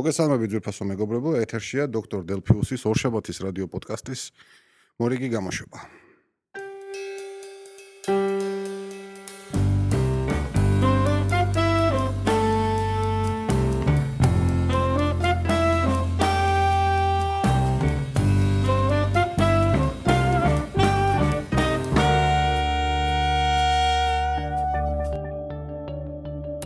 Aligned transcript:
მოგესალმებით 0.00 0.48
ძვირფასო 0.54 0.84
მეგობრებო, 0.88 1.30
ეთერშია 1.44 1.84
დოქტორ 1.92 2.24
დელფიუსის 2.24 2.86
ორშაბათის 2.88 3.44
რადიო 3.44 3.68
პოდკასტის 3.68 4.32
მორიგი 4.96 5.28
გამოშვება. 5.36 5.80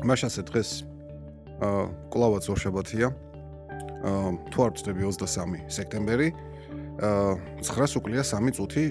მაშასე 0.06 0.42
დღეს 0.46 0.93
აა 1.60 1.82
კლავაც 2.10 2.44
ორშაბათია. 2.50 3.08
აა 4.04 4.30
თუ 4.50 4.58
არ 4.64 4.70
ვწდები 4.74 5.00
23 5.06 5.60
სექტემბერი, 5.70 6.28
აა 6.98 7.30
9-ს 7.62 7.92
უკლია 7.98 8.22
3 8.26 8.52
წუთი 8.58 8.84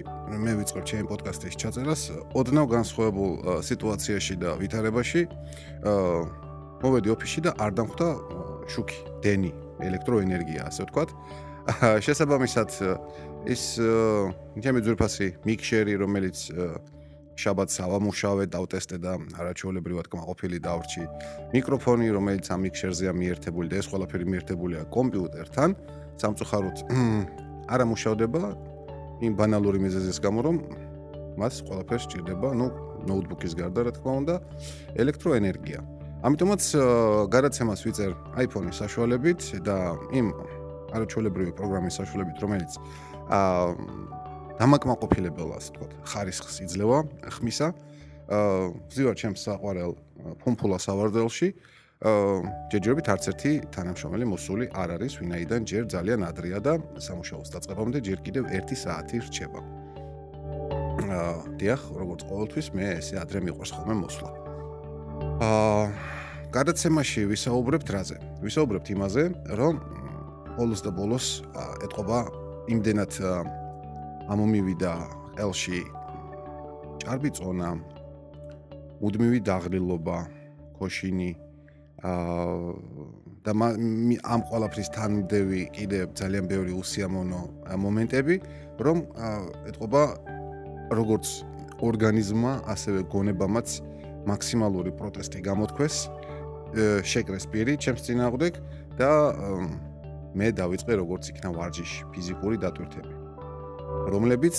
მე 0.43 0.53
ვიწყებ 0.59 0.83
ჩემი 0.87 1.05
პოდკასტის 1.11 1.55
ჩაწერას 1.59 2.01
ოდნავ 2.33 2.65
განსხვავებულ 2.71 3.31
სიტუაციაში 3.63 4.35
და 4.39 4.49
ვითარებაში. 4.59 5.21
აა 5.83 6.43
მოვედი 6.83 7.09
ოფისში 7.15 7.39
და 7.47 7.51
არ 7.63 7.71
დამხვდა 7.79 8.07
შუქი, 8.67 8.97
დენი, 9.23 9.51
ელექტროენერგია, 9.87 10.67
ასე 10.67 10.83
ვთქვათ. 10.83 11.09
შესაბამისად 12.03 12.69
ის 13.47 13.63
ჩემი 14.59 14.79
ძვირფასი 14.83 15.27
მიქსერი, 15.47 15.93
რომელიც 16.03 16.37
შაბათს 17.33 17.75
ავამუშავე, 17.81 18.43
დავტესტე 18.53 18.97
და 19.01 19.17
არაჩვეულებრივად 19.41 20.07
კმაყოფილი 20.13 20.57
დავრჩი. 20.61 21.03
მიკროფონი, 21.53 22.07
რომელიც 22.13 22.45
ამ 22.53 22.59
მიქსერზეა 22.67 23.13
მიერთებული 23.17 23.67
და 23.73 23.75
ეს 23.81 23.87
ყველაფერი 23.89 24.25
მიერთებულია 24.29 24.81
კომპიუტერთან, 24.93 25.69
სამწუხაროდ 26.21 26.77
არ 27.73 27.79
ამუშავდება 27.85 28.43
იმ 29.25 29.33
ბანალური 29.39 29.79
მიზეზის 29.81 30.17
გამო, 30.21 30.39
რომ 30.45 30.55
მას 31.41 31.65
ყველაფერს 31.65 32.05
სჭირდება, 32.05 32.49
ну, 32.53 32.69
ნოუთბუქის 33.09 33.53
გარდა, 33.57 33.89
რა 33.89 33.91
თქმა 33.97 34.13
უნდა, 34.21 34.35
ელექტროენერგია. 35.01 35.79
ამიტომაც 36.23 36.63
გადაცემას 37.33 37.79
ვიწერ 37.83 38.11
iPhone-ის 38.45 38.77
საშუალებით 38.79 39.41
და 39.65 39.97
იმ 40.15 40.27
არაჩვეულებრივი 40.95 41.51
პროგრამის 41.57 41.97
საშუალებით, 41.99 42.37
რომელიც 42.45 42.71
აა 43.27 44.22
დამაკმაყოფილებელ 44.59 45.49
ასე 45.57 45.69
თქვა 45.75 45.87
ხარისხს 46.09 46.55
იძლევა 46.65 46.99
ხმისა. 47.35 47.67
აა 48.23 48.71
ვზივარ 48.87 49.15
ჩემს 49.19 49.41
საყვარელ 49.43 49.93
ფუმფულა 50.41 50.77
სავარძელში 50.79 51.47
აა 52.03 52.69
ჯერჯერობით 52.71 53.07
არც 53.13 53.23
ერთი 53.33 53.51
თანამშრომელი 53.75 54.25
მოსული 54.31 54.65
არ 54.71 54.89
არის 54.95 55.13
ვინაიდან 55.19 55.61
ჯერ 55.67 55.83
ძალიან 55.91 56.21
ადრეა 56.29 56.59
და 56.63 56.73
სამუშაოს 57.03 57.49
დაწყებამდე 57.51 57.99
ჯერ 58.07 58.19
კიდევ 58.23 58.43
1 58.47 58.75
საათი 58.79 59.17
რჩება. 59.27 59.59
აა 61.03 61.33
დიახ 61.59 61.81
როგორც 61.99 62.21
ყოველთვის 62.29 62.67
მე 62.77 62.85
ესე 63.01 63.15
ადრე 63.19 63.39
მიყვარს 63.43 63.71
ხოლმე 63.75 63.95
მოსვლა 64.03 64.29
აა 65.43 65.85
გადაცემაში 66.53 67.21
ვისაუბრებთ 67.31 67.87
რაზე? 67.89 68.17
ვისაუბრებთ 68.45 68.87
იმაზე 68.93 69.23
რომ 69.59 69.75
ბოლოს 70.57 70.81
და 70.85 70.91
ბოლოს 70.93 71.27
ეთყობა 71.85 72.19
იმდენად 72.69 73.13
ამომივიდა 74.31 74.93
ყელში 75.35 75.81
ჭარბი 77.03 77.29
წონა 77.35 77.69
მუდმივი 79.03 79.39
დაღლილობა 79.43 80.17
ქოშინი 80.79 81.31
და 83.43 83.51
ამ 84.33 84.41
ყოლაფრის 84.47 84.89
თანმდევი 84.95 85.61
კიდე 85.75 85.99
ძალიან 86.19 86.45
ბევრი 86.51 86.73
უსიამოვნო 86.79 87.41
მომენტები 87.85 88.35
რომ 88.79 88.97
ეთყობა 89.71 90.03
როგორც 90.99 91.25
ორგანიზმმა 91.83 92.53
ასევე 92.75 93.01
გონებამაც 93.11 93.67
მაქსიმალური 94.31 94.91
პროტესტი 94.99 95.39
გამოთქვეს 95.49 95.95
შეკრეს 97.11 97.45
პირი 97.51 97.75
ჩემს 97.83 98.07
წინააღმდეგ 98.07 98.53
და 98.99 99.11
მე 100.39 100.47
დავიწყე 100.59 100.93
როგორც 101.03 101.23
იქნა 101.35 101.49
ვარჯიში 101.59 102.07
ფიზიკური 102.15 102.57
დატვირთები 102.63 103.22
რომლებიც 104.11 104.57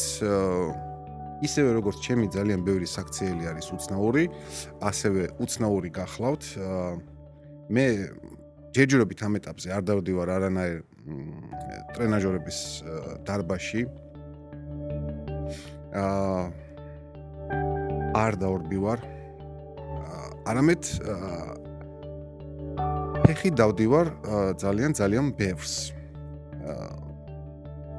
ისევე 1.44 1.76
როგორც 1.76 2.00
ჩემი 2.04 2.30
ძალიან 2.32 2.64
ბევრი 2.64 2.88
საქციელი 2.88 3.44
არის 3.52 3.68
უცნაური, 3.76 4.24
ასევე 4.80 5.22
უცნაური 5.42 5.90
გახლავთ. 5.92 6.42
მე 7.74 7.84
ჯერჯერობით 8.74 9.20
ამ 9.26 9.38
ეტაპზე 9.38 9.68
არ 9.76 9.82
დავდივარ 9.90 10.28
არანაირ 10.36 10.78
ტრენაჟორების 11.94 12.58
დარბაში. 13.28 13.82
აა 15.94 16.42
არ 18.24 18.32
დავდივარ. 18.40 18.98
არამედ 20.44 20.82
ფეხი 23.24 23.50
დავდივარ 23.58 24.06
ძალიან 24.60 24.92
ძალიან 24.96 25.26
ბევრს. 25.38 25.74
აა 26.64 27.03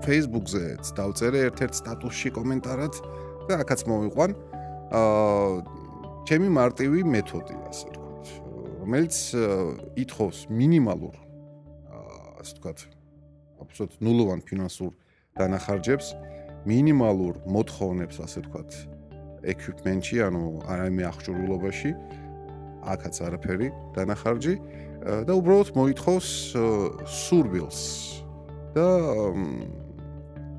Facebook-ზეც 0.05 0.91
დავწერე 0.97 1.39
ერთ-ერთ 1.49 1.73
სტატუსში 1.81 2.29
კომენტარად 2.37 2.93
და 3.49 3.53
აქაც 3.65 3.81
მოვიყვან. 3.89 4.31
აა 4.93 5.53
ჩემი 6.29 6.49
მარტივი 6.53 7.01
მეთოდი, 7.09 7.55
ასე 7.69 7.85
ვთქვათ, 7.89 8.25
რომელიც 8.81 9.15
ითხოვს 9.97 10.37
მინიმალურ 10.49 11.15
აა 11.17 12.17
ასე 12.41 12.53
ვთქვათ, 12.53 12.79
აბსოლუტ 13.65 13.93
ნულოვან 14.05 14.39
ფინანსურ 14.45 14.93
დანახარჯებს, 15.37 16.07
მინიმალურ 16.69 17.33
მოთხოვნებს, 17.49 18.17
ასე 18.25 18.45
ვთქვათ, 18.45 18.69
equipment-ში, 19.45 20.21
ანუ 20.25 20.43
არამე 20.69 21.03
აღჭურვილობაში, 21.09 21.91
აქაც 22.93 23.15
არაფერი 23.25 23.67
დანახარჯი 23.97 24.55
და 25.25 25.33
უბრალოდ 25.33 25.69
მოითხოვს 25.77 26.29
სურვილს 27.05 27.81
და 28.77 28.87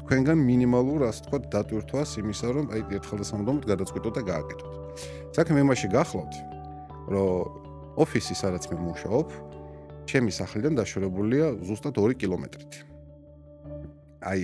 თქვენგან 0.07 0.39
მინიმალურ 0.39 1.03
ასე 1.11 1.27
თქვა 1.27 1.39
დატვირთვას 1.51 2.11
იმისა 2.23 2.49
რომ 2.55 2.67
აი 2.71 2.83
ერთხელ 2.95 3.19
და 3.19 3.27
სამუდამოდ 3.27 3.65
გადაწყვეტოთ 3.67 4.15
და 4.15 4.23
გააკეთოთ. 4.31 4.73
საქმე 5.35 5.59
იმაში 5.67 5.87
გახლავთ, 5.91 6.35
რომ 7.11 7.67
ოფისი 7.99 8.35
სადაც 8.39 8.63
მე 8.71 8.77
მუშაობ, 8.87 9.27
ჩემი 10.07 10.31
სახლიდან 10.31 10.73
დაშორებულია 10.79 11.47
ზუსტად 11.67 11.99
2 11.99 12.15
კილომეტრით. 12.23 12.73
აი 14.31 14.41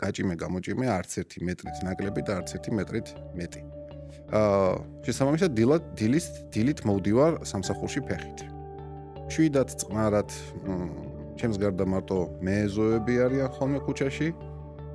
გაჭიმე 0.00 0.34
გამოჭიმე 0.40 0.86
არც 0.96 1.12
1 1.20 1.44
მეტრით 1.44 1.76
ნაკლები 1.84 2.20
და 2.24 2.32
არც 2.40 2.50
1 2.56 2.72
მეტრით 2.72 3.08
მეტი. 3.36 3.60
აა 4.32 5.04
შესაბამისად 5.04 5.50
დილად 5.52 5.82
დილის 5.92 6.26
დილით 6.56 6.80
მოვდივარ 6.88 7.32
სამსახურში 7.44 8.00
ფეხით. 8.08 8.38
შვიდად 9.28 9.68
წყნარად 9.76 10.30
ჩემს 11.36 11.56
გარდა 11.60 11.84
მარტო 11.84 12.18
მეეზოები 12.40 13.14
არიან 13.28 13.48
ხოლმე 13.60 13.78
ქუჩაში. 13.84 14.51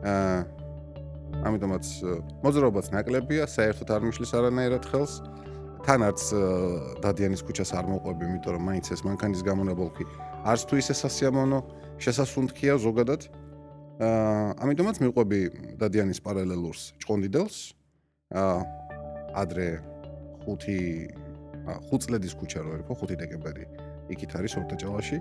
აა 0.07 0.38
ამიტომაც 1.47 1.85
მოძრაობაც 2.44 2.88
ნაკლებია, 2.95 3.45
საერთოდ 3.51 3.90
არ 3.94 4.01
მიშლის 4.07 4.31
არანაირად 4.40 4.85
ხელს. 4.88 5.13
თან 5.88 6.03
არც 6.03 6.22
დადიანის 7.03 7.41
ქუჩას 7.47 7.72
არ 7.78 7.85
მოყვები, 7.88 8.23
იმიტომ 8.28 8.51
რომ 8.57 8.63
მაინც 8.68 8.85
ეს 8.91 9.01
მანქანის 9.07 9.41
გამონაბოლქი 9.47 10.03
არც 10.51 10.62
თუ 10.68 10.79
ისე 10.81 10.94
სასიამოვნო 11.03 11.59
შესასუნთქია 12.03 12.75
ზოგადად. 12.79 13.22
აა 13.97 14.47
ამიტომაც 14.63 14.97
მიყვები 15.03 15.40
დადიანის 15.81 16.19
პარალელურს 16.25 16.81
ჭყონდიდელს. 17.01 17.57
აა 18.31 18.59
ადრე 19.44 19.68
5 20.45 20.68
ხუთწლედის 21.88 22.34
ქუჩა 22.39 22.59
რო 22.63 22.69
ერქვა 22.78 22.95
5 22.95 23.16
დეკემბერი. 23.22 23.66
იქით 24.13 24.31
არის 24.39 24.53
ორტაჭალაში. 24.59 25.18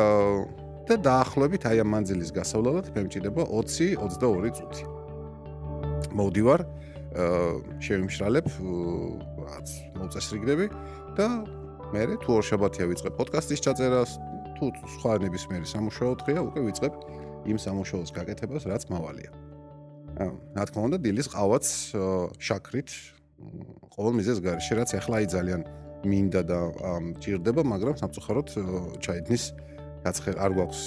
აა 0.00 0.63
და 0.84 0.98
დაახლოებით 1.00 1.64
აი 1.64 1.80
ამ 1.80 1.88
მანძილის 1.94 2.30
გასავლელად 2.36 2.90
მე 2.92 3.00
მჭირდება 3.06 3.42
20-22 3.48 4.50
წუთი. 4.58 4.84
მოვდივარ, 6.12 6.60
აა 7.14 7.80
შევიმშრალებ, 7.80 8.46
რაც 9.48 9.68
მოწესრიგდები 9.96 10.66
და 11.16 11.26
მე 11.94 12.02
თუ 12.20 12.28
ორშაბათია 12.36 12.84
ვიწყებ 12.90 13.14
პოდკასტის 13.16 13.60
ჩაწერას, 13.64 14.12
თუ 14.60 14.64
სხვა 14.98 15.12
ნებისმიერი 15.24 15.66
სამუშაო 15.72 16.12
დღეა, 16.20 16.40
უკვე 16.52 16.60
ვიწყებ 16.68 16.92
იმ 17.48 17.58
სამუშაოს 17.64 18.10
გაკეთებას, 18.12 18.62
რაც 18.68 18.82
მავალია. 18.92 19.30
აა, 20.20 20.30
რა 20.58 20.64
თქმა 20.68 20.80
უნდა, 20.88 20.98
დილის 21.00 21.28
ყავაც 21.32 21.64
შაქრით 22.38 22.90
ყოველ 23.94 24.12
მიზეს 24.20 24.38
გარეშე, 24.44 24.72
რაც 24.78 24.90
ახლა 25.00 25.16
აი 25.22 25.26
ძალიან 25.32 25.60
მინდა 26.04 26.40
და 26.44 26.58
მჭირდება, 27.08 27.62
მაგრამ 27.64 27.94
სამწუხაროდ 27.98 28.48
ჩაიდნის 29.00 29.44
გაცხერ 30.04 30.34
არ 30.44 30.52
გვაქვს 30.56 30.82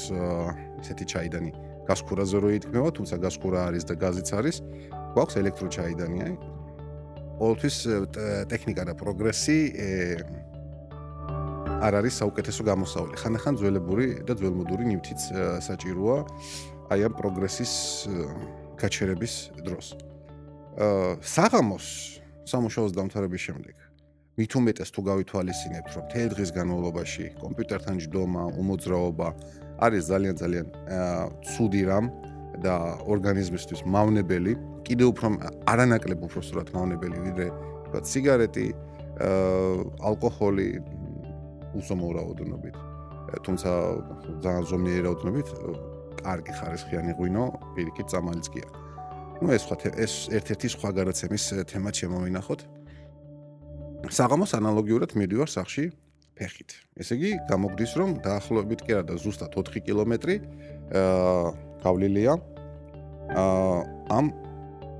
ესეთი 0.81 1.05
ჩაიდანი 1.11 1.51
გასკურაზე 1.87 2.37
რო 2.43 2.49
ითქმება, 2.57 2.89
თუმცა 2.97 3.15
გასკურა 3.23 3.59
არის 3.71 3.83
და 3.87 3.93
გაზიც 3.95 4.29
არის. 4.37 4.57
გვაქვს 5.15 5.35
ელექტროჩაიდანი, 5.41 6.17
აი. 6.27 6.33
ყოველთვის 7.37 7.77
ტექნიკა 8.51 8.83
და 8.89 8.93
პროგრესი 8.97 9.57
არ 11.77 11.93
არის 12.01 12.13
საუკეთესო 12.21 12.61
გამოსავალი. 12.65 13.15
ხანდახან 13.21 13.53
ძველებური 13.61 14.07
და 14.25 14.33
ძველმოდური 14.33 14.83
ნივთიც 14.89 15.21
საჭიროა 15.61 16.17
აი 16.89 16.99
ამ 17.05 17.13
პროგრესის 17.13 17.73
გაჩერების 18.81 19.33
დროს. 19.61 19.85
აა 20.77 21.21
საღამოს 21.21 21.85
სამუშაოს 22.49 22.91
დამთავრების 22.97 23.41
შემდეგ 23.47 23.86
მით 24.37 24.53
უმეტეს 24.53 24.91
თუ 24.93 25.01
გავითვალისწინებთ, 25.01 25.91
რომ 25.97 26.03
თელ 26.13 26.27
დღის 26.29 26.49
განმავლობაში 26.53 27.23
კომპიუტერთან 27.41 27.95
ჯდომა, 28.05 28.43
უმოძრაობა 28.61 29.27
არის 29.81 30.03
ძალიან 30.13 30.35
ძალიან 30.37 30.67
ცუდი 31.41 31.81
რამ 31.89 32.05
და 32.61 32.75
ორგანიზმისთვის 33.09 33.81
მავნებელი, 33.89 34.53
კიდევ 34.85 35.07
უფრო 35.13 35.27
არანაკლებ 35.73 36.19
უფრო 36.29 36.39
სწორად 36.45 36.69
მავნებელი 36.69 37.17
ვიდრე 37.25 37.47
თქვა 37.89 37.99
სიგარეტი, 38.13 38.67
ალკოჰოლი 40.05 40.69
უსომო 41.81 42.07
რაოდენობით. 42.21 42.75
თუმცა 43.41 43.69
ძალიან 44.45 44.63
ზომიერი 44.69 45.01
რაოდენობით 45.07 45.47
კარგი 46.21 46.53
ხარისხიანი 46.61 47.11
ღვინო 47.17 47.43
პირიქით 47.73 48.07
წამალიც 48.13 48.47
კი 48.53 48.61
არა. 48.69 48.77
ну 49.41 49.47
ეს 49.53 49.61
სხვა 49.65 49.75
ეს 49.97 50.13
ერთ-ერთი 50.33 50.67
სხვა 50.77 50.89
გადაცემის 50.97 51.43
თემა 51.69 51.89
შემოვინახოთ. 51.93 52.61
საღამოს 54.13 54.53
ანალოგიურად 54.57 55.15
მივდივარ 55.17 55.49
სახში 55.51 55.89
ფეხით. 56.37 56.75
ესე 57.01 57.17
იგი, 57.17 57.31
გამოგდის 57.49 57.91
რომ 57.97 58.09
დაახლოებით 58.21 58.81
კი 58.85 58.91
არა 58.97 59.05
და 59.09 59.15
ზუსტად 59.17 59.51
4 59.57 59.81
კილომეტრი 59.87 60.35
აა 60.93 61.47
გავლილია 61.83 62.33
აა 63.33 63.77
ამ 64.17 64.25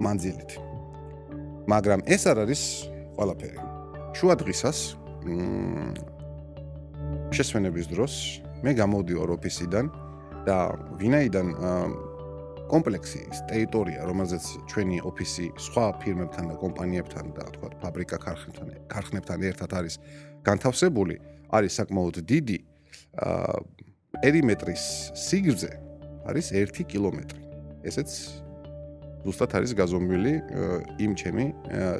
მანძილით. 0.01 0.51
მაგრამ 1.69 2.01
ეს 2.09 2.24
არ 2.27 2.38
არის 2.48 2.62
ყველაფერი. 3.18 3.59
შუა 4.18 4.36
დღისას 4.42 4.80
შესვენების 7.36 7.88
დროს 7.94 8.13
მე 8.65 8.71
გამოვდივარ 8.81 9.30
ოფისიდან 9.38 9.86
და 10.48 10.57
ვინაიდან 10.98 11.48
აა 11.54 12.06
კომპლექსის 12.72 13.44
ტერიტორია, 13.50 14.04
რომელზეც 14.10 14.46
ჩვენი 14.69 14.98
ოფისი 15.08 15.46
სხვა 15.68 15.86
ფირმებთან 16.04 16.46
და 16.52 16.56
კომპანიებთან 16.62 17.25
და 17.38 17.44
თქვა 17.56 17.68
ფაბრიკა 17.84 18.18
ქარხნებთან 18.25 18.68
ქარხნებთან 18.92 19.40
ერთად 19.52 19.72
არის 19.80 19.96
განთავსებული, 20.44 21.16
არის 21.52 21.72
საკმაოდ 21.80 22.16
დიდი. 22.28 22.60
აა 23.18 23.78
პერიმეტრის 24.18 24.84
სიგრძე 25.14 25.72
არის 26.25 26.52
1 26.52 26.86
კილომეტრი. 26.90 27.42
ესეც 27.88 28.10
ზუსტად 29.28 29.52
არის 29.60 29.72
გაზომვილი 29.78 30.34
იმ 31.04 31.12
ჩემი 31.19 31.46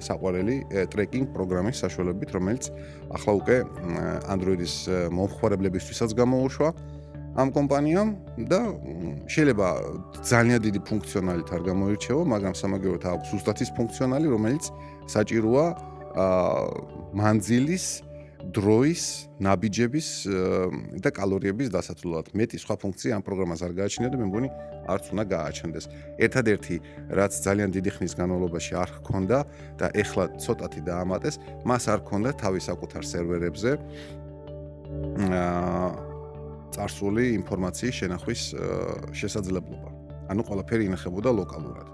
საყვარელი 0.08 0.56
ტრეკინგ 0.94 1.28
პროგრამის 1.36 1.78
საშუალებით, 1.84 2.30
რომელიც 2.36 2.64
ახლა 3.12 3.32
უკვე 3.40 3.58
Android-ის 4.34 4.76
მომხმარებლებისთვისაც 5.12 6.12
გამოუშვა. 6.18 6.70
ამ 7.38 7.54
კომპანიამ 7.54 8.10
და 8.50 8.60
შეიძლება 9.30 9.68
ძალიან 10.26 10.60
დიდი 10.66 10.80
ფუნქციონალით 10.90 11.50
არ 11.54 11.62
გამოირჩევა, 11.70 12.24
მაგრამ 12.34 12.54
სამაგიეროდ 12.58 13.04
აქვს 13.14 13.28
ზუსტად 13.30 13.58
ის 13.62 13.72
ფუნქციონალი, 13.78 14.28
რომელიც 14.34 14.64
საჭიროა 15.06 15.66
მანძილის 17.14 17.86
დროის, 18.48 19.04
ნაბიჯების 19.44 20.08
და 21.04 21.10
კალორიების 21.14 21.68
დასაცვლად. 21.74 22.32
მეტი 22.34 22.58
სხვა 22.64 22.76
ფუნქცია 22.82 23.12
ამ 23.20 23.24
პროგრამას 23.28 23.62
არ 23.66 23.74
გააჩნია 23.76 24.10
და 24.14 24.18
მე 24.18 24.26
მგონი 24.30 24.50
არც 24.88 25.06
უნდა 25.14 25.24
გააჩნდეს. 25.36 25.86
ერთადერთი 26.26 26.76
რაც 27.12 27.34
ძალიან 27.44 27.70
დიდი 27.76 27.90
ხნის 27.98 28.14
განმავლობაში 28.18 28.74
არ 28.82 28.90
ჰქონდა 28.98 29.38
და 29.78 29.88
ეხლა 29.94 30.24
ცოტათი 30.42 30.82
დაამატეს, 30.90 31.36
მას 31.68 31.84
არ 31.92 32.00
ჰქონდა 32.02 32.30
თავის 32.40 32.64
საკუთარ 32.72 33.04
სერვერებზე 33.04 33.72
აა 35.28 36.07
წარსული 36.78 37.24
ინფორმაციის 37.42 37.96
შენახვის 38.02 38.42
შესაძლებლობა. 39.18 39.90
ანუ 40.30 40.42
ყველაფერი 40.46 40.84
ინახებოდა 40.94 41.30
ლოკალურად. 41.34 41.88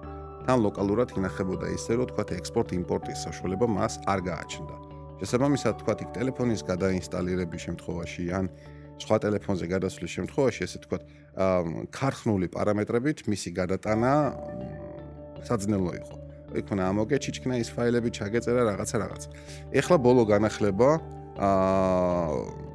თან 0.44 0.60
ლოკალურად 0.60 1.10
ინახებოდა 1.16 1.68
ისე, 1.72 1.92
რომ 2.04 2.08
თქვა 2.12 2.24
ექსპორტ-იმპორტის 2.36 3.20
საშუალება 3.26 3.66
მას 3.80 3.94
არ 4.12 4.20
გააჩნდა. 4.28 4.76
შესაბამისად, 5.24 5.74
თქვა 5.80 5.94
იქ 6.04 6.10
ტელეფონის 6.18 6.62
გადაინსტალირების 6.68 7.62
შემთხვევაში 7.66 8.24
ან 8.36 8.46
სხვა 9.00 9.18
ტელეფონზე 9.24 9.66
გადასვლის 9.72 10.12
შემთხვევაში, 10.18 10.60
ესე 10.68 10.78
თქვა, 10.84 10.98
ქარხნული 11.96 12.48
პარამეტრებით 12.52 13.24
მისი 13.32 13.50
გადატანა 13.56 14.12
საძნელო 15.48 15.92
იყო. 16.02 16.16
იქ 16.60 16.68
უნდა 16.76 16.84
ამოგეჩიჩქნა 16.92 17.54
ის 17.64 17.70
ფაილები, 17.74 18.10
ჩაგეწერა 18.14 18.62
რაღაცა 18.70 18.96
რაღაცა. 19.00 19.30
ეხლა 19.80 19.96
ბოლო 19.98 20.24
განახლება 20.28 20.90
აა 21.40 22.73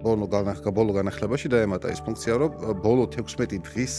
ბოლო 0.00 0.26
განახლება 0.32 0.72
ბოლო 0.74 0.92
განახლებაში 0.96 1.48
დაემატა 1.52 1.92
ის 1.92 2.00
ფუნქცია, 2.04 2.34
რომ 2.40 2.50
ბოლო 2.84 3.04
16 3.12 3.60
დღის 3.68 3.94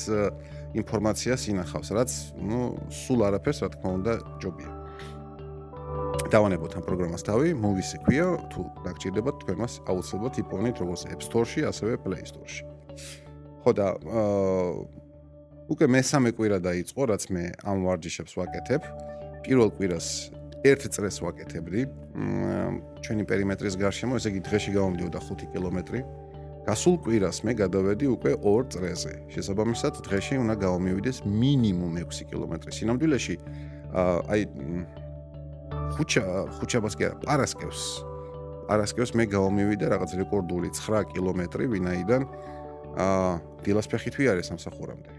ინფორმაციას 0.81 1.41
ინახავს, 1.51 1.89
რაც 1.97 2.11
ნუ 2.41 2.61
სულ 2.89 3.19
არაფერს 3.29 3.59
რა 3.63 3.69
თქმა 3.75 3.89
უნდა 4.01 4.13
ჯობია. 4.41 4.71
დავანებოთ 6.31 6.71
ამ 6.79 6.83
პროგრამას 6.87 7.23
თავი, 7.27 7.51
Movies 7.59 7.91
ქვია, 8.07 8.27
თუ 8.51 8.61
დაგჭირდებათ 8.85 9.35
თქვენ 9.43 9.57
მას 9.61 9.73
აუცილებლად 9.91 10.33
იპოვნეთ 10.41 10.75
როგორც 10.79 11.01
App 11.11 11.21
Store-ში, 11.27 11.61
ასევე 11.67 11.99
Play 12.03 12.23
Store-ში. 12.23 12.63
ხო 13.61 13.71
და 13.75 13.87
აა 13.99 15.01
უკვე 15.71 15.85
მესამე 15.87 16.29
კვირა 16.35 16.59
დაიწყო, 16.63 17.01
რაც 17.11 17.23
მე 17.31 17.43
ამ 17.67 17.77
ვარჯიშებს 17.85 18.33
ვაკეთებ. 18.39 18.81
პირველ 19.43 19.69
კვირას 19.75 20.07
ერთ 20.61 20.83
წრეს 20.93 21.17
ვაკეთებდი 21.25 21.81
ჩვენი 23.01 23.23
პერიმეტრის 23.25 23.75
გარშემო, 23.81 24.19
ესე 24.21 24.29
იგი 24.29 24.41
დღეში 24.45 24.71
გავამდიოდა 24.77 25.19
5 25.25 25.47
კილომეტრი. 25.53 25.99
გასულ 26.67 26.95
კვირას 27.01 27.37
მე 27.41 27.53
გადავედი 27.57 28.05
უკვე 28.13 28.31
2 28.45 28.69
წრეზე. 28.69 29.13
შესაბამისად, 29.33 29.93
დღეში 30.05 30.35
უნდა 30.37 30.55
გავამივიდეს 30.61 31.17
მინიმუმ 31.25 31.95
6 32.05 32.29
კილომეტრი. 32.29 32.69
სინამდვილეში 32.77 33.35
აი 34.29 34.41
ხუჩა 35.97 36.23
ხუჩაბას 36.61 36.93
კი 36.95 37.05
პარასკევს 37.25 37.81
პარასკევს 38.69 39.11
მე 39.17 39.25
გავამივიდე 39.33 39.85
რაღაც 39.91 40.11
რეკორდული 40.21 40.69
9 40.77 41.09
კილომეტრი, 41.11 41.65
ვინაიდან 41.73 42.21
აა 43.01 43.33
დილასფეხით 43.65 44.15
ვიარე 44.19 44.43
სამსახურამდე. 44.45 45.11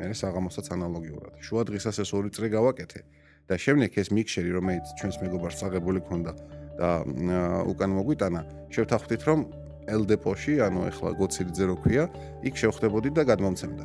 მე 0.00 0.12
საღამოსაც 0.16 0.66
ანალოგიურად. 0.72 1.32
შუა 1.44 1.62
დღისას 1.68 1.96
ეს 2.02 2.10
2 2.16 2.32
წრე 2.32 2.48
გავაკეთე. 2.56 3.00
და 3.46 3.54
შემდეგ 3.54 3.90
ეს 4.02 4.08
მიქსერი 4.10 4.50
რომელიც 4.58 4.86
ჩვენს 4.98 5.16
მეგობარს 5.22 5.60
აღებული 5.66 6.00
ქონდა 6.08 6.32
და 6.76 6.90
უკან 7.70 7.90
მოგვიტანა 7.96 8.40
შევთანხმდით 8.74 9.22
რომ 9.28 9.40
ელდეპოში 9.86 10.54
ანუ 10.66 10.80
ეხლა 10.90 11.10
გოცილიძე 11.20 11.64
რო 11.70 11.76
ქვია 11.82 12.04
იქ 12.42 12.54
შევხვდებოდი 12.58 13.10
და 13.16 13.22
გადმომცემდა. 13.30 13.84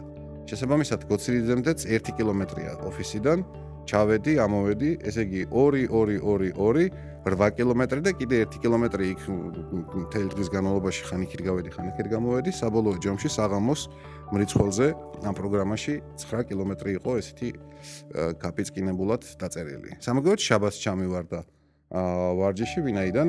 შესაბამისად 0.49 1.01
გოცილიძემდეც 1.11 1.79
1 1.85 2.17
კილომეტრია 2.17 2.71
ოფისიდან 2.89 3.45
ჩავედი 3.87 4.33
ამოვედი 4.45 4.89
ესე 5.07 5.23
იგი 5.29 5.41
2 5.53 5.85
2 5.93 6.17
2 6.17 6.51
2 6.57 6.89
8 7.21 7.53
კილომეტრი 7.53 8.01
და 8.01 8.11
კიდე 8.17 8.37
1 8.49 8.61
კილომეტრი 8.65 9.05
იქ 9.13 9.21
მთელი 9.29 10.27
დღის 10.33 10.49
განმავლობაში 10.49 11.01
ხან 11.05 11.21
იქით 11.29 11.41
გავედი 11.45 11.69
ხან 11.75 11.85
იქით 11.93 12.07
გამოვედი 12.09 12.49
საბოლოო 12.49 12.97
ჯამში 12.97 13.29
საღამოს 13.29 13.81
მრიცხველზე 14.33 14.87
ამ 15.29 15.33
პროგრამაში 15.37 15.93
9 16.17 16.49
კილომეტრი 16.49 16.89
იყო 16.97 17.11
ესეთი 17.21 17.49
გაპიწყინებულად 18.41 19.21
დაწერილი. 19.37 20.01
სამაგიეროდ 20.01 20.41
შაბათს 20.41 20.77
ჩამივარ 20.81 21.25
და 21.29 21.39
ვარჯიში 21.91 22.79
ვინაიდან 22.89 23.27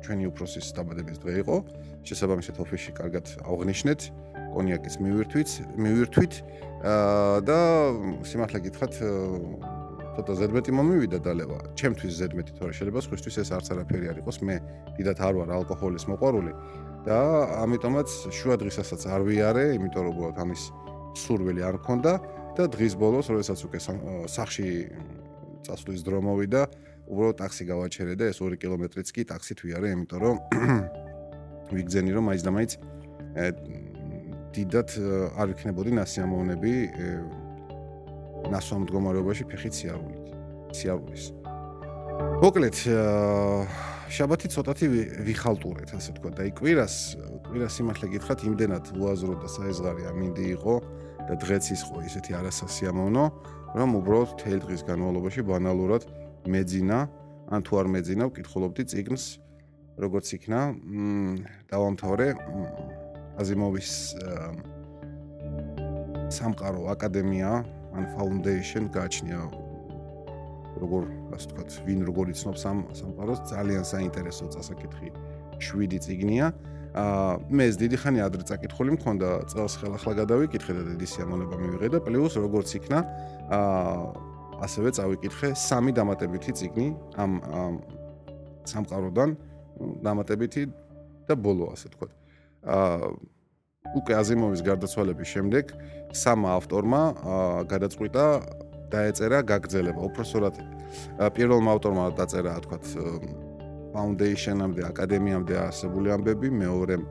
ჩვენი 0.00 0.24
უფროსის 0.32 0.66
დაბადების 0.72 1.18
დღე 1.20 1.32
იყო. 1.44 1.56
შესაბამისად 2.06 2.56
ოფისში 2.64 2.90
კარგად 2.96 3.26
აღნიშნეთ 3.44 4.00
კონიაკის 4.56 4.94
მივირთვით, 5.04 5.50
მივირთვით 5.76 6.32
და 7.44 7.58
სიმართლე 8.24 8.58
გითხრათ 8.64 8.94
ცოტა 10.16 10.32
ზედმეტი 10.40 10.72
მომივიდა 10.72 11.18
დალევა. 11.20 11.58
ჩემთვის 11.76 12.12
ზედმეტი 12.16 12.52
თორე 12.56 12.72
შეიძლება 12.72 13.00
სხვისთვის 13.04 13.36
ეს 13.42 13.50
არც 13.52 13.66
არაფერი 13.76 14.06
არ 14.12 14.18
იყოს. 14.24 14.36
მე 14.48 14.56
დიდათ 14.96 15.18
არ 15.20 15.34
ვარ 15.36 15.50
ალკოჰოლის 15.60 16.04
მოყვარული. 16.08 16.52
და 17.06 17.18
ამიტომაც 17.62 18.08
შუა 18.34 18.56
დღისასაც 18.58 19.02
არ 19.06 19.20
ვიარე, 19.28 19.64
იმიტომ 19.78 20.02
რომ 20.02 20.12
უბრალოდ 20.16 20.38
ამის 20.42 20.62
სურვილი 21.22 21.62
არ 21.62 21.76
მქონდა 21.78 22.12
და 22.56 22.64
დღის 22.66 22.94
ბოლოს, 22.98 23.26
როდესაც 23.30 23.58
უკვე 23.62 23.78
სახში 24.26 24.68
წასვლის 25.62 26.02
დრო 26.02 26.18
მოვიდა, 26.26 26.62
უბრალოდ 27.06 27.36
ტაქსი 27.38 27.62
გავაჩერე 27.70 28.14
და 28.18 28.24
ეს 28.32 28.42
2 28.42 28.58
კილომეტრიც 28.58 29.08
კი 29.14 29.22
ტაქსით 29.30 29.58
ვიარე, 29.62 29.88
იმიტომ 29.94 30.18
რომ 30.18 30.36
ვიგზენი 31.76 32.10
რომ 32.10 32.24
მაინც 32.26 32.72
დიდათ 34.56 34.90
არ 35.38 35.46
ვიქნებოდი 35.52 35.90
ნასიამოვნები 36.00 36.72
ნასვამ 38.52 38.86
მდგომარეობაში 38.86 39.44
ფეხით 39.50 39.74
სიარულით. 39.76 40.26
სიარულის. 40.76 41.24
მოკლედ 42.42 42.76
შაბათი 44.06 44.48
ცოტათი 44.54 44.86
ვიხალტურეთ, 45.26 45.88
ასე 45.98 46.10
თქვა 46.16 46.30
და 46.36 46.42
იკვირას, 46.50 46.94
კვირას 47.48 47.72
სიმართლე 47.76 48.06
გითხრათ, 48.14 48.40
იმდენად 48.46 48.84
უაზრო 49.02 49.34
და 49.42 49.48
საეზღარი 49.50 50.06
ამინდი 50.14 50.44
იყო 50.56 50.74
და 51.26 51.34
დღეც 51.42 51.64
ის 51.74 51.82
ხო 51.90 51.98
ისეთი 52.06 52.32
არასასიამოვნო, 52.38 53.24
რომ 53.74 53.88
უბრალოდ 53.98 54.30
თელ 54.38 54.58
დღის 54.62 54.82
განმავლობაში 54.86 55.42
ბანალურად 55.42 56.06
მეძინა, 56.46 56.98
ან 57.50 57.60
თუ 57.66 57.72
არ 57.82 57.86
მეძინა, 57.90 58.24
ვკითხულობდი 58.30 58.82
ციგნს 58.94 59.24
როგორც 59.98 60.26
იქნა, 60.38 60.60
დავამთავრე 61.72 62.26
აზიმოვის 63.42 63.90
სამყარო 66.30 66.82
აკადემია, 66.94 67.50
ან 67.96 68.04
foundation 68.16 68.92
გააჩნია 68.92 69.40
როგორ 70.76 71.02
ასე 71.32 71.46
ვთქვათ, 71.48 71.70
ვინ 71.88 72.00
როგორ 72.08 72.26
იცნობს 72.32 72.62
ამ 72.68 72.78
სამყაროს, 72.92 73.40
ძალიან 73.48 73.84
საინტერესო 73.88 74.44
წასაკითხი. 74.52 75.08
7 75.56 75.98
წიგნია. 76.04 76.52
აა 76.96 77.32
მე 77.52 77.64
ეს 77.68 77.76
დიდი 77.76 77.96
ხანი 78.00 78.20
ადრე 78.24 78.42
წაკითხული 78.48 78.96
მქონდა, 78.96 79.28
წელს 79.52 79.74
ხელახლა 79.80 80.12
გადავიკითხე 80.20 80.72
და 80.76 80.82
დიდი 80.96 81.06
სიამოვნება 81.12 81.54
მივიღე 81.60 81.88
და 81.92 81.98
პლუს 82.00 82.34
როგორც 82.40 82.68
იქნა, 82.80 82.98
აა 83.52 84.04
ასევე 84.64 84.88
წავიკითხე 84.96 85.48
სამი 85.52 85.92
დამატებითი 85.92 86.52
წიგნი 86.56 86.88
ამ 87.20 87.32
სამყაროდან, 88.64 89.30
დამატებითი 90.04 90.62
და 91.28 91.34
ბოლო 91.36 91.72
ასე 91.76 91.92
ვთქვათ. 91.92 92.12
აა 92.64 93.35
უკვე 93.94 94.12
აზიმოვის 94.22 94.60
გარდაცვალების 94.66 95.28
შემდეგ 95.34 95.64
სამმა 96.16 96.50
ავტორმა 96.58 97.02
გადაწყვიტა 97.70 98.24
დაეწერა 98.90 99.38
გაგრძელება. 99.46 100.00
უფრო 100.08 100.22
სწორად 100.26 100.54
პირველმა 101.34 101.70
ავტორმა 101.76 102.04
დაწერა, 102.18 102.52
თქვათ, 102.64 102.84
ფაუნდეიშენამდე, 103.94 104.80
აკადემიამდე 104.90 105.54
არსებული 105.66 106.08
ამბები, 106.14 106.48
მეორემ 106.62 107.04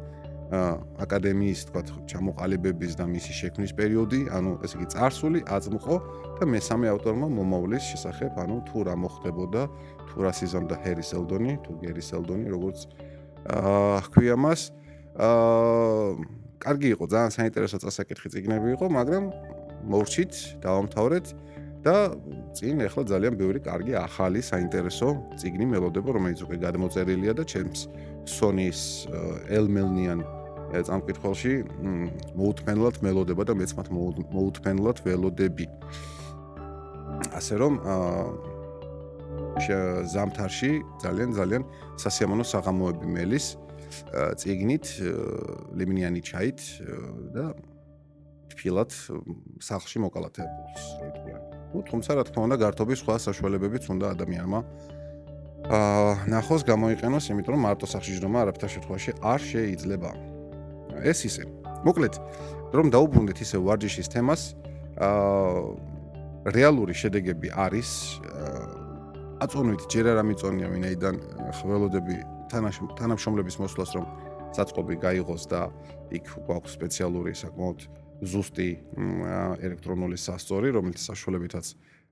აკადემიის, 1.02 1.60
თქვათ, 1.68 1.88
ჩამოყალიბების 2.06 2.94
და 3.02 3.06
მისი 3.10 3.34
შექმნის 3.34 3.74
პერიოდი, 3.76 4.20
ანუ 4.30 4.52
ესე 4.64 4.78
იგი 4.78 4.88
წარსული, 4.94 5.40
აწმყო 5.50 5.96
და 6.38 6.44
მესამე 6.46 6.88
ავტორმა 6.94 7.28
მომავლის 7.34 7.84
შესახებ, 7.92 8.38
ანუ 8.46 8.58
თუ 8.70 8.78
რა 8.86 8.96
მოხდებოდა, 9.04 9.62
თუ 10.06 10.18
რა 10.22 10.32
სიზამდა 10.38 10.76
ჰერი 10.86 11.06
სელდონი, 11.12 11.54
თუ 11.66 11.72
გერი 11.82 12.04
სელდონი, 12.06 12.46
როგორც 12.54 12.80
აა 13.46 14.00
ჰქვია 14.06 14.36
მას 14.38 14.62
აა 15.18 16.45
კარგი 16.66 16.88
იყო, 16.98 17.06
ძალიან 17.14 17.32
საინტერესო 17.38 17.78
წასაკითხი 17.86 18.30
ციგნები 18.34 18.74
იყო, 18.76 18.86
მაგრამ 18.90 19.24
მოვჩით, 19.86 20.34
დავამთავრეთ 20.66 21.26
და 21.86 21.96
წინ 22.58 22.82
ახლა 22.90 23.04
ძალიან 23.06 23.34
ბევრი 23.38 23.60
კარგი 23.62 23.94
ახალი 24.02 24.42
საინტერესო 24.42 25.08
ციგნი 25.38 25.66
მელოდება, 25.70 26.10
რომელიც 26.18 26.40
უკვე 26.42 26.58
გადმოწერილია 26.66 27.34
და 27.38 27.44
ჩემს 27.46 27.86
Sony-ს 28.26 29.06
Elmelnian 29.54 30.26
წამკითხულში 30.74 31.54
მოუთმენლად 32.34 32.96
მელოდება 33.06 33.44
და 33.46 33.54
მეც 33.54 33.72
მათ 33.78 33.88
მოუთმენლად 34.34 34.98
ველოდები. 35.06 35.66
ასე 37.38 37.56
რომ 37.62 37.74
აა 37.86 38.54
ზამთარში 40.12 40.72
ძალიან 41.04 41.30
ძალიან 41.38 41.64
სასიამოვნო 42.02 42.46
საღამოები 42.50 43.08
მელის. 43.08 43.46
ციგნით 44.42 44.86
ლემინიანი 45.76 46.22
ჩაით 46.26 46.60
და 47.36 47.46
თფილად 48.52 48.92
სახლში 49.60 50.02
მოკალათებულს 50.06 50.84
რო 51.02 51.08
იტყვიან. 51.12 51.42
ну, 51.74 51.80
თუმცა 51.84 52.12
რა 52.16 52.24
თქმა 52.30 52.42
უნდა, 52.48 52.58
გართობის 52.64 53.00
სხვა 53.04 53.16
საშუალებებიც 53.28 53.84
უნდა 53.92 54.06
ადამიანმა 54.16 54.60
აა 55.66 56.30
ნახოს 56.30 56.62
გამოიყენოს, 56.62 57.26
იმიტომ 57.34 57.54
რომ 57.58 57.62
მარტო 57.66 57.86
სახლში 57.90 58.14
ჯდომა 58.22 58.38
არაფერთა 58.46 58.68
შემთხვევაში 58.76 59.12
არ 59.22 59.40
შეიძლება. 59.52 60.12
ეს 61.02 61.20
ისე. 61.26 61.44
მოკლედ, 61.86 62.16
რომ 62.78 62.86
დაუბრუნდეთ 62.94 63.38
ისე 63.42 63.58
ვარჯიშის 63.66 64.08
თემას, 64.14 64.42
აა 65.02 65.96
რეალური 66.54 66.94
შედეგები 66.94 67.50
არის 67.58 68.22
აწონვით 69.42 69.82
ჯერ 69.90 70.14
არ 70.14 70.22
ამიწონია 70.22 70.68
ვინაიდან 70.70 71.16
ხველოდები 71.58 72.16
თანამშრომლების 72.52 73.56
მოსვლას 73.62 73.92
რომ 73.98 74.06
საწყობი 74.56 74.96
გაიღოს 75.04 75.44
და 75.52 75.62
იქ 76.16 76.26
გვაქვს 76.48 76.76
სპეციალური 76.78 77.34
საკმაოდ 77.36 77.80
ზუსტი 78.24 78.70
ელექტრონული 79.60 80.16
სასწორი, 80.16 80.72
რომელიც 80.78 81.00
საშუალებითაც 81.04 81.66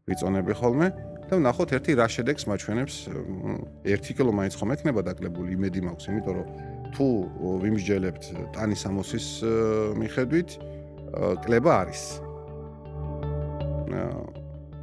ვიწონები 0.03 0.53
ხოლმე 0.59 0.87
და 1.31 1.39
ვნახოთ 1.39 1.69
ერთი 1.79 1.95
რა 1.95 2.07
შედეგს 2.11 2.43
მაჩვენებს 2.51 2.95
1 3.87 4.15
კილო 4.19 4.35
მაინც 4.35 4.53
ხომ 4.59 4.75
ექნება 4.75 4.99
დაკლებული 5.07 5.55
იმედი 5.55 5.79
მაქვს, 5.87 6.05
იმიტომ 6.11 6.35
რომ 6.35 6.47
თუ 6.91 7.07
ვიმსჯელებთ 7.63 8.23
ტანის 8.51 8.83
ამოსის 8.91 9.27
მიხედვით 9.95 10.49
კლება 11.47 11.71
არის. 11.87 12.03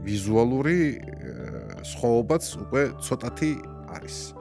ვიზუალური 0.00 0.78
სხვაობაც 1.84 2.44
უკვე 2.64 2.82
ცოტათი 3.04 3.52
არის. 3.92 4.39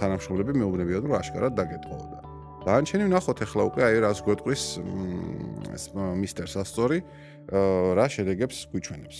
თანამშრომლები 0.00 0.52
მეუბნებიან 0.60 1.00
რომ 1.04 1.14
აშკარად 1.20 1.52
დაგეთხოვდა. 1.58 2.18
დაანჩენი 2.64 3.04
ვნახოთ 3.10 3.38
ახლა 3.44 3.62
უკვე 3.68 3.82
აი 3.84 3.96
რას 4.04 4.18
გვეტყვის 4.24 4.62
მისტერ 6.22 6.48
სასწორი 6.54 6.98
რა 7.98 8.06
შედეგებს 8.08 8.58
გვიჩვენებს. 8.72 9.18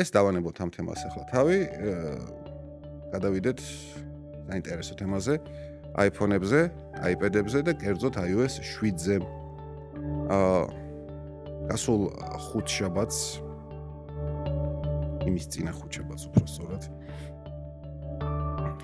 ეს 0.00 0.08
დავანებოთ 0.14 0.56
ამ 0.62 0.70
თემას 0.74 1.00
ახლა 1.08 1.24
თავი 1.32 1.58
გადავიდეთ 3.14 3.58
საინტერესო 4.46 4.94
თემაზე 5.00 5.34
iPhone-ებზე, 5.96 6.60
iPad-ებზე 7.12 7.58
და 7.66 7.72
კერძოდ 7.80 8.14
iOS 8.20 8.60
7-ზე. 8.60 9.16
აა 10.28 10.86
გასულ 11.66 12.02
ხუთშაბათს 12.46 13.20
იმის 15.26 15.46
წინა 15.50 15.72
ხუთშაბათს 15.74 16.24
უფრო 16.30 16.44
სწორად 16.46 16.84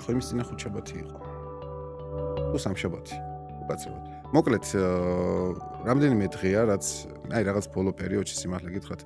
ხო 0.03 0.09
იმის 0.17 0.27
წინა 0.31 0.45
ხუთშაბათი 0.49 0.97
იყო. 1.03 1.17
თუ 2.53 2.57
სამშაბათი 2.61 3.17
უკაცრავად 3.63 4.05
მოკლედ 4.37 4.67
რამდენიმე 5.89 6.27
დღეა 6.37 6.63
რაც 6.73 6.85
აი 7.33 7.43
რაღაც 7.49 7.67
ბოლო 7.73 7.91
პერიოდში 7.97 8.37
სიმართლე 8.43 8.71
გითხრათ 8.77 9.01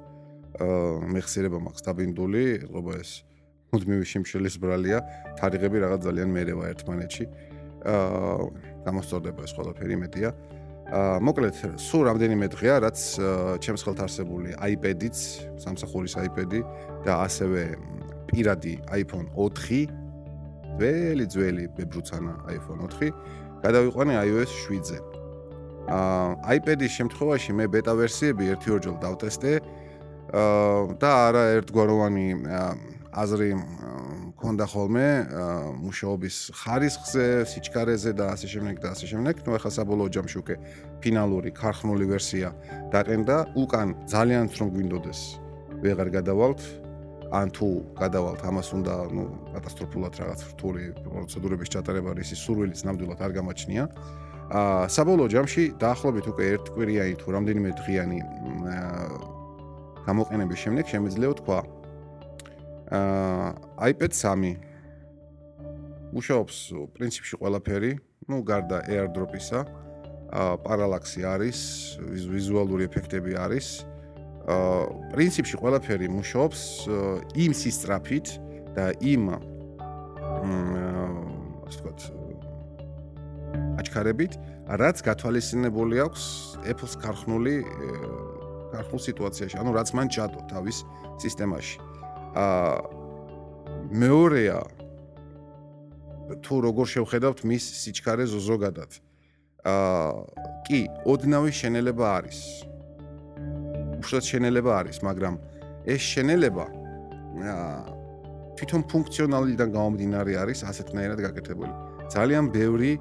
მეხსიერება 1.15 1.59
მაქვს 1.67 1.83
დაბინდული 1.87 2.45
ყობა 2.73 2.93
ეს 3.03 3.11
მუდმივი 3.75 4.07
შიმშილის 4.13 4.57
ბრალია 4.63 4.99
თარიღები 5.39 5.83
რაღაც 5.85 6.01
ძალიან 6.07 6.31
მერევა 6.33 6.65
ერთმანეთში. 6.73 7.25
აა 7.87 8.47
გამოსწორდება 8.87 9.41
ეს 9.47 9.53
ყველაფერი 9.59 9.97
მეტია. 10.03 10.31
აა 10.97 11.19
მოკლედ 11.27 11.55
სულ 11.83 12.03
რამდენიმე 12.09 12.47
დღეა 12.55 12.77
რაც 12.87 12.99
ჩემს 13.63 13.83
ხელთ 13.85 14.01
არსებული 14.07 14.55
iPad-იც 14.55 15.17
სამსახურის 15.61 16.15
iPad-ი 16.25 16.61
და 17.05 17.13
ასევე 17.27 17.63
პირადი 18.31 18.75
iPhone 19.03 19.27
4 19.35 20.06
ძველი 20.77 21.27
ძველი 21.33 21.65
ბებრუცანა 21.77 22.35
iPhone 22.57 22.83
4 22.91 23.13
გადავიყვანე 23.65 24.15
iOS 24.27 24.51
7-ზე. 24.67 24.99
აა 25.87 26.57
iPad-ის 26.59 26.93
შემთხვევაში 26.99 27.55
მე 27.57 27.67
ბეტა 27.71 27.95
ვერსიები 27.95 28.45
ერთი-ორჯერ 28.55 28.97
დავტესტე 29.05 29.53
აა 30.35 30.99
და 31.01 31.11
არა 31.31 31.43
ერთგვაროვანი 31.63 32.27
აზრი 33.17 33.51
მქონდა 34.37 34.65
ხოლმე 34.69 35.07
მუშაობის 35.81 36.37
ხარისხზე, 36.61 37.27
სიჩქარეზე 37.49 38.11
და 38.19 38.25
ასე 38.35 38.47
შემდეგ 38.53 38.77
და 38.85 38.89
ასე 38.93 39.07
შემდეგ. 39.13 39.35
ნუ 39.47 39.51
ახლა 39.57 39.71
საბოლოო 39.73 40.09
ჯამში 40.13 40.37
უკვე 40.43 40.55
ფინალური 41.01 41.51
ქარხნული 41.57 42.05
ვერსია 42.13 42.53
დაყენდა. 42.93 43.37
უკან 43.57 43.89
ძალიან 44.13 44.45
თრომ 44.53 44.69
გვინდოდეს 44.77 45.21
ვეღარ 45.81 46.09
გადავალთ 46.17 46.61
ან 47.31 47.51
თუ 47.51 47.69
გადავალთ 47.99 48.41
ამას 48.47 48.69
უნდა 48.77 48.95
ნუ 49.11 49.25
კატასტროფულად 49.55 50.13
რაღაც 50.21 50.41
რთული 50.53 50.85
პროცედურების 51.03 51.69
ჩატარება 51.75 52.11
რისი 52.15 52.37
სურვილიც 52.39 52.81
ნამდვილად 52.87 53.21
არ 53.27 53.33
გამაჩნია. 53.39 53.85
აა 54.47 54.87
საბოლოო 54.95 55.29
ჯამში 55.35 55.63
დაახლოებით 55.83 56.27
უკვე 56.31 56.45
ერთ 56.55 56.67
კვირიანი 56.75 57.15
თუ 57.19 57.29
რამდენიმე 57.35 57.71
დღიანი 57.83 58.19
გამოყენების 60.07 60.59
შემდეგ 60.65 60.85
შემიძლია 60.87 61.31
თქვა 61.41 61.59
აა 62.95 63.91
iPad 63.91 64.13
3 64.15 64.55
მუშაობს 66.15 66.57
პრინციპში 66.95 67.35
ყველაფერი, 67.43 67.93
ნუ 68.31 68.39
გარდა 68.47 68.79
AirDrop-ისა, 68.87 69.61
პარალაქსი 70.63 71.21
არის, 71.27 71.59
ვიზუალური 72.31 72.87
ეფექტები 72.87 73.35
არის. 73.37 73.67
აა 73.83 73.96
პრინციპში 74.47 75.59
ყველაფერი 75.59 76.07
მუშაობს 76.07 76.61
იმ 77.35 77.53
სისტრაფით 77.57 78.27
და 78.79 78.95
იმ 79.03 79.25
აა 79.35 79.41
ასე 81.67 81.83
ვთქვათ 81.83 82.01
აჩქარებით, 83.83 84.33
რაც 84.79 85.03
გათვალისწინებული 85.03 85.99
აქვს 86.07 86.23
Apple-ს 86.63 86.95
ქარხნული 87.03 87.55
ქარხნულ 88.71 89.01
სიტუაციაში, 89.03 89.57
ანუ 89.59 89.71
რაც 89.75 89.89
მან 89.99 90.07
ჩადო 90.15 90.41
თავის 90.51 90.83
სისტემაში. 91.23 91.77
აა 92.39 92.75
მეორეა 93.99 94.61
თუ 96.43 96.55
როგორ 96.67 96.87
შევხედავთ 96.95 97.43
მის 97.47 97.65
სიჩქარეს 97.83 98.31
ზოგადად. 98.31 98.91
აა 99.67 100.11
კი, 100.67 100.81
ოდნავი 101.07 101.51
შენელება 101.51 102.07
არის. 102.23 102.39
უშუალოდ 104.07 104.27
შენელება 104.31 104.73
არის, 104.87 105.03
მაგრამ 105.03 105.35
ეს 105.91 106.03
შენელება 106.15 106.65
თვითონ 108.57 108.83
ფუნქციონალიდან 108.87 109.69
გამომდინარე 109.75 110.33
არის 110.43 110.63
ასეთნაირად 110.71 111.19
გაკეთებული. 111.27 111.73
ძალიან 112.15 112.45
ბევრი 112.55 112.93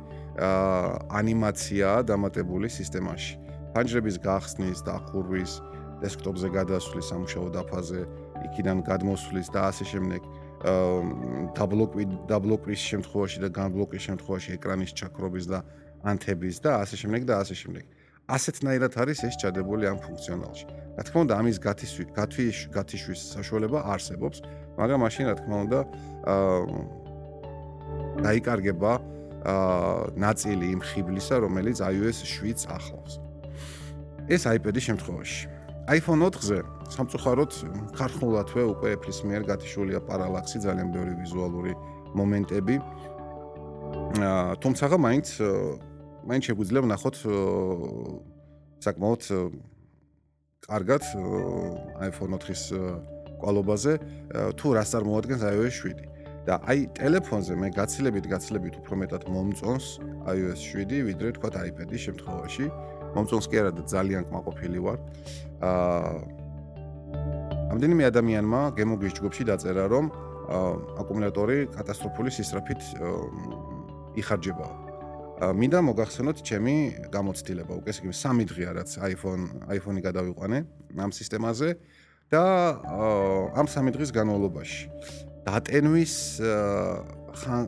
ანიმაციაა 1.21 2.00
დამატებული 2.09 2.67
სისტემაში. 2.74 3.33
ფანჯრების 3.75 4.15
გახსნის, 4.25 4.79
დახურვის, 4.88 5.51
დესკტოპზე 6.01 6.47
გადასვლის 6.57 7.05
სამუშაო 7.12 7.47
დაფაზე, 7.55 8.01
იქიდან 8.50 8.77
გადმოსვლის 8.89 9.47
და 9.53 9.62
ასე 9.69 9.85
შემდეგ. 9.93 10.21
დაბლოკი 11.55 12.03
დაბლოკის 12.27 12.81
შემთხვევაში 12.91 13.38
და 13.45 13.50
განბლოკის 13.53 14.01
შემთხვევაში 14.07 14.50
ეკრანის 14.57 14.91
ჩაქრობის 14.97 15.45
და 15.51 15.59
ანთების 16.03 16.57
და 16.65 16.71
ასე 16.83 16.95
შემდეგ 16.97 17.21
და 17.29 17.33
ასე 17.43 17.55
შემდეგ. 17.62 17.83
ასეთნაირად 18.25 18.94
არის 18.98 19.20
ეს 19.29 19.36
ჩადებული 19.38 19.86
ამ 19.86 20.01
ფუნქციონალში. 20.01 20.65
რა 20.98 21.03
თქმა 21.05 21.20
უნდა, 21.25 21.34
ამის 21.39 21.58
გათიშვის 21.62 22.08
გათიშვის 22.17 22.60
გათიშვის 22.74 23.22
საშუალება 23.38 23.79
არსებობს, 23.94 24.38
მაგრამ 24.79 25.00
მაშინ 25.05 25.25
რა 25.29 25.36
თქმა 25.39 25.55
უნდა 25.65 25.79
აა 26.34 26.62
დაიკარგება 28.25 28.91
აა 29.46 30.17
ნაწილი 30.25 30.65
იმ 30.74 30.82
ხიბლისა, 30.89 31.36
რომელიც 31.46 31.77
iOS 31.86 32.17
7-ს 32.25 32.65
ახლავს. 32.65 33.13
ეს 34.25 34.41
iPad-ის 34.50 34.84
შემთხვევაში. 34.89 35.41
iPhone 35.86 36.22
4-ზე 36.25 36.60
სამწუხაროდ 36.98 37.51
ხარხულათვე 37.94 38.62
უკვე 38.74 38.88
Apple-ის 38.98 39.20
მიერ 39.22 39.44
გათიშულია 39.46 40.00
პარალაქსი, 40.01 40.58
ძალიან 40.65 40.89
ბევრი 40.89 41.13
ვიზუალური 41.22 41.74
მომენტები. 42.17 42.75
აა 44.17 44.58
თუმცა 44.65 44.98
მაინც 44.98 45.27
მაინც 46.25 46.44
შეგვიძლია 46.50 46.82
ვნახოთ 46.86 47.17
საკმაოდ 48.86 49.22
კარგად 50.65 51.03
iPhone 52.01 52.34
4-ის 52.41 52.63
კვალობაზე 53.41 53.94
თუ 54.58 54.67
რას 54.77 54.94
წარმოადგენს 54.96 55.44
iOS 55.53 55.77
7. 55.86 56.01
და 56.46 56.58
აი 56.70 56.86
ტელეფონზე 56.98 57.53
მე 57.58 57.70
გაცილებით 57.77 58.25
გაცილებით 58.29 58.75
უფრო 58.82 58.98
მეტად 59.01 59.24
მომწონს 59.34 59.86
iOS 60.34 60.62
7 60.74 61.05
ვიდრე 61.10 61.34
თქვა 61.38 61.50
iPad-ის 61.70 62.01
შემთხვევაში. 62.10 62.65
მომწონს 63.15 63.46
კი 63.50 63.55
არა 63.62 63.72
და 63.77 63.84
ძალიან 63.89 64.24
კმაყოფილი 64.29 64.79
ვარ. 64.86 64.98
აა 65.62 66.46
ამდენიმე 67.74 68.03
ადამიანმა 68.12 68.62
გემოგის 68.77 69.13
ჯგუფში 69.17 69.44
დაწერა 69.50 69.86
რომ 69.89 70.05
აკუმულატორი 71.01 71.58
კატასტროფული 71.75 72.29
სისწრაფით 72.38 72.82
იხარჯება. 74.22 74.85
მინდა 75.36 75.80
მოგახსენოთ 75.84 76.38
ჩემი 76.48 76.75
გამოცდილება. 77.12 77.74
უკვე 77.75 77.92
ისე 77.92 78.08
3 78.08 78.48
დღეა 78.48 78.72
რაც 78.80 78.89
iPhone 79.04 79.44
iPhone-ი 79.68 80.01
გადავიყვანე 80.08 80.58
ამ 80.96 81.12
სისტემაზე 81.12 81.75
და 82.32 82.44
ამ 83.51 83.68
3 83.68 83.92
დღის 83.92 84.15
განმავლობაში 84.15 84.82
დატენვის 85.44 86.15
ხან 87.36 87.63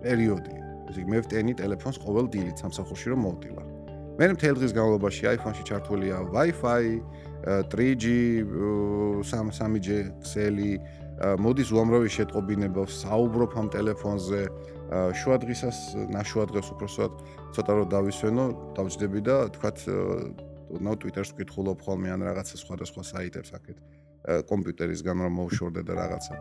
პერიოდი. 0.00 0.54
იგი 0.94 1.10
მე 1.10 1.18
ვტენი 1.26 1.52
ტელეფონს 1.60 1.98
ყოველ 2.00 2.26
დილით 2.32 2.56
სამსახურში 2.62 3.06
რომ 3.12 3.20
მოვდივარ. 3.28 3.66
მე 4.14 4.24
მთელ 4.32 4.54
დღის 4.56 4.72
განმავლობაში 4.72 5.22
iPhone-ში 5.36 5.64
ჩართულია 5.68 6.16
Wi-Fi, 6.32 6.84
3G, 7.68 8.04
3G 9.20 9.88
ქსელი, 10.22 10.72
მოდის 11.44 11.68
უამრავი 11.74 12.08
შეტყობინება, 12.14 12.82
საუბრობ 12.88 13.50
ამ 13.58 13.66
ტელეფონზე. 13.74 14.42
შუა 14.94 15.36
დღისას, 15.42 15.78
ნაშუა 16.14 16.44
დღეს 16.50 16.68
უბრალოდ 16.74 17.12
ცოტა 17.54 17.72
რომ 17.78 17.86
დავისვენო, 17.94 18.44
დავჯდები 18.78 19.20
და 19.26 19.36
თქვათ 19.54 19.78
ნო 20.80 20.92
Twitter-ს 20.98 21.30
ვკითხულობ 21.34 21.78
ხოლმე 21.84 22.08
ან 22.14 22.20
რაღაცა 22.26 22.56
სხვადასხვა 22.62 23.02
საიტებს 23.10 23.50
აქეთ 23.58 23.78
კომპიუტერისგან 24.48 25.16
რომ 25.24 25.32
მოვშორდე 25.38 25.82
და 25.84 25.92
რაღაცა. 25.98 26.34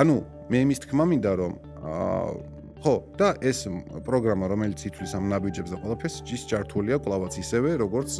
ანუ 0.00 0.16
მე 0.50 0.58
იმის 0.64 0.78
თქმა 0.84 1.04
მინდა 1.10 1.32
რომ 1.40 1.52
ხო 2.80 2.94
და 3.20 3.28
ეს 3.44 3.68
პროგრამა 4.08 4.44
რომელიც 4.48 4.80
ითვლის 4.88 5.12
ამ 5.12 5.28
ნაბიჯებს 5.28 5.70
და 5.70 5.76
ყველაფერს 5.84 6.16
ჯის 6.24 6.42
ჩართულია 6.48 6.96
კლავაც 7.04 7.36
ისევე 7.36 7.76
როგორც 7.84 8.10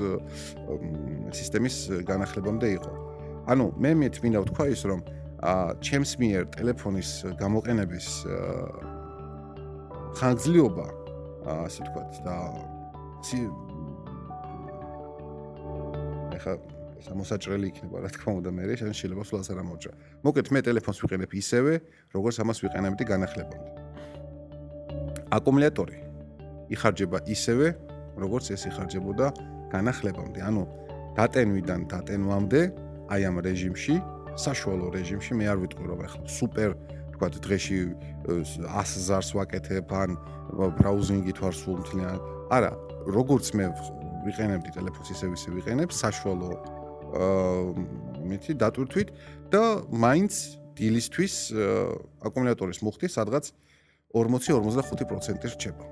სისტემის 1.32 1.76
განახლებამდე 2.04 2.68
იყო. 2.76 2.92
ანუ 3.48 3.64
მე 3.80 3.90
მეც 3.96 4.14
მინდა 4.20 4.38
ვთქვა 4.44 4.64
ის 4.70 4.82
რომ 4.84 5.00
ჩემს 5.80 6.12
მიერ 6.20 6.42
ტელეფონის 6.52 7.10
გამოყენების 7.40 8.06
ხანგრძლივობა 10.18 10.86
ასე 11.66 11.80
ვთქვათ 11.86 12.12
და 12.26 12.36
ეხა 16.40 16.52
სამოსაჭრელი 17.04 17.66
იქნება, 17.72 17.96
რა 18.04 18.10
თქმა 18.12 18.32
უნდა, 18.40 18.50
მე 18.52 18.62
შეიძლება 18.76 18.96
შეიძლება 19.00 19.24
სულაც 19.28 19.48
არ 19.52 19.58
ამოჭრა. 19.64 19.92
მოკეთ 20.24 20.46
მე 20.52 20.60
ტელეფონს 20.68 20.98
ვიყენებ 21.00 21.30
ისევე, 21.40 21.72
როგორც 22.16 22.36
ამას 22.44 22.58
ვიყენებდი 22.64 23.04
განახლებამდე. 23.12 23.70
აკუმულატორი 25.36 25.98
იხარჯება 26.74 27.18
ისევე, 27.34 27.66
როგორც 28.20 28.44
ეს 28.54 28.62
იხარჯებოდა 28.68 29.26
განახლებამდე. 29.72 30.40
ანუ 30.44 30.62
დატენვიდან 31.16 31.80
დატენვამდე 31.88 32.60
აი 33.10 33.20
ამ 33.28 33.36
რეჟიმში, 33.46 33.94
საშუალო 34.36 34.86
რეჟიმში 34.94 35.32
მე 35.40 35.44
არ 35.50 35.58
ვიტყვი 35.64 35.84
რომ 35.90 36.00
ახლა 36.06 36.24
სუპერ 36.28 36.70
თქვათ 37.20 37.36
დღეში 37.44 37.78
100 38.32 39.04
ზარს 39.04 39.36
ვაკეთებ 39.36 39.92
ან 39.92 40.16
ბრაუზინგით 40.56 41.36
ვარ 41.44 41.52
სულ 41.52 41.76
მთლიან. 41.84 42.16
არა, 42.48 42.72
როგორც 43.12 43.52
მე 43.60 43.66
ვიყენებდი 44.24 44.72
ტელეფონს 44.72 45.12
ისე 45.12 45.28
ვისე 45.28 45.52
ვიყენებ 45.52 45.92
საშუალო 45.92 46.50
მითი 48.24 48.56
დატვირთვით 48.56 49.08
და 49.52 49.62
მაინც 49.92 50.32
დილისთვის 50.80 51.34
აკუმულატორის 52.24 52.80
მუხტი 52.88 53.06
სადღაც 53.12 53.52
40-45% 54.16 55.44
რჩება. 55.44 55.84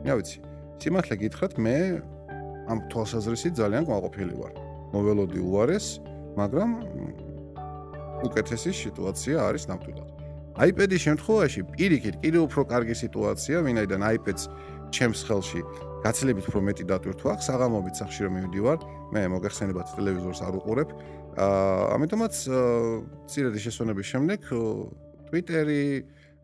მე 0.00 0.12
ვიცი, 0.16 0.38
სიმართლე 0.80 1.14
გითხრათ, 1.28 1.52
მე 1.60 1.76
ამ 2.72 2.78
თვალსაზრისით 2.88 3.52
ძალიან 3.60 3.84
ყვაყოფილი 3.84 4.32
ვარ. 4.40 4.52
მოველოდი 4.96 5.40
უარეს, 5.44 6.00
მაგრამ 6.40 6.70
უკეთესი 8.28 8.70
სიტუაცია 8.84 9.36
არის 9.48 9.64
ნამდვილად. 9.70 10.08
iPad-ის 10.54 11.00
შემთხვევაში 11.02 11.60
პირიქით 11.74 12.16
კიდევ 12.22 12.42
უფრო 12.46 12.62
კარგი 12.70 12.94
სიტუაცია, 12.94 13.56
ვინაიდან 13.66 14.00
iPad-ს 14.14 14.42
ჩემს 14.94 15.20
ხელში 15.26 15.60
გაცილებით 16.04 16.46
უფრო 16.46 16.60
მეტი 16.68 16.84
დატვირთვა 16.90 17.30
აქვს, 17.34 17.46
საღამობით 17.50 17.94
სახში 17.98 18.20
რომ 18.28 18.32
მივდივარ, 18.38 18.78
მე 19.14 19.20
მოგეხსენებათ 19.34 19.86
ტელევიზორს 19.98 20.40
არ 20.46 20.54
უყურებ. 20.60 20.88
აა 21.34 21.82
ამიტომაც 21.96 22.34
ცირედი 23.26 23.58
შესვენების 23.66 24.06
შემდეგ 24.12 24.40
Twitter-ი, 25.32 25.82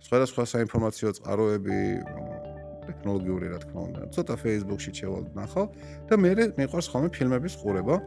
სხვადასხვა 0.01 0.43
საინფორმაციო 0.55 1.09
წყაროები 1.21 1.79
ტექნოლოგიური 2.89 3.47
რა 3.53 3.59
თქმა 3.63 3.81
უნდა, 3.87 4.03
ცოტა 4.17 4.35
Facebook-ში 4.41 4.91
ჩევალ 4.97 5.25
ნახო 5.37 5.65
და 6.09 6.15
მე 6.19 6.33
მეყვარს 6.59 6.91
ხოლმე 6.91 7.09
ფილმების 7.15 7.55
ყურება. 7.63 8.01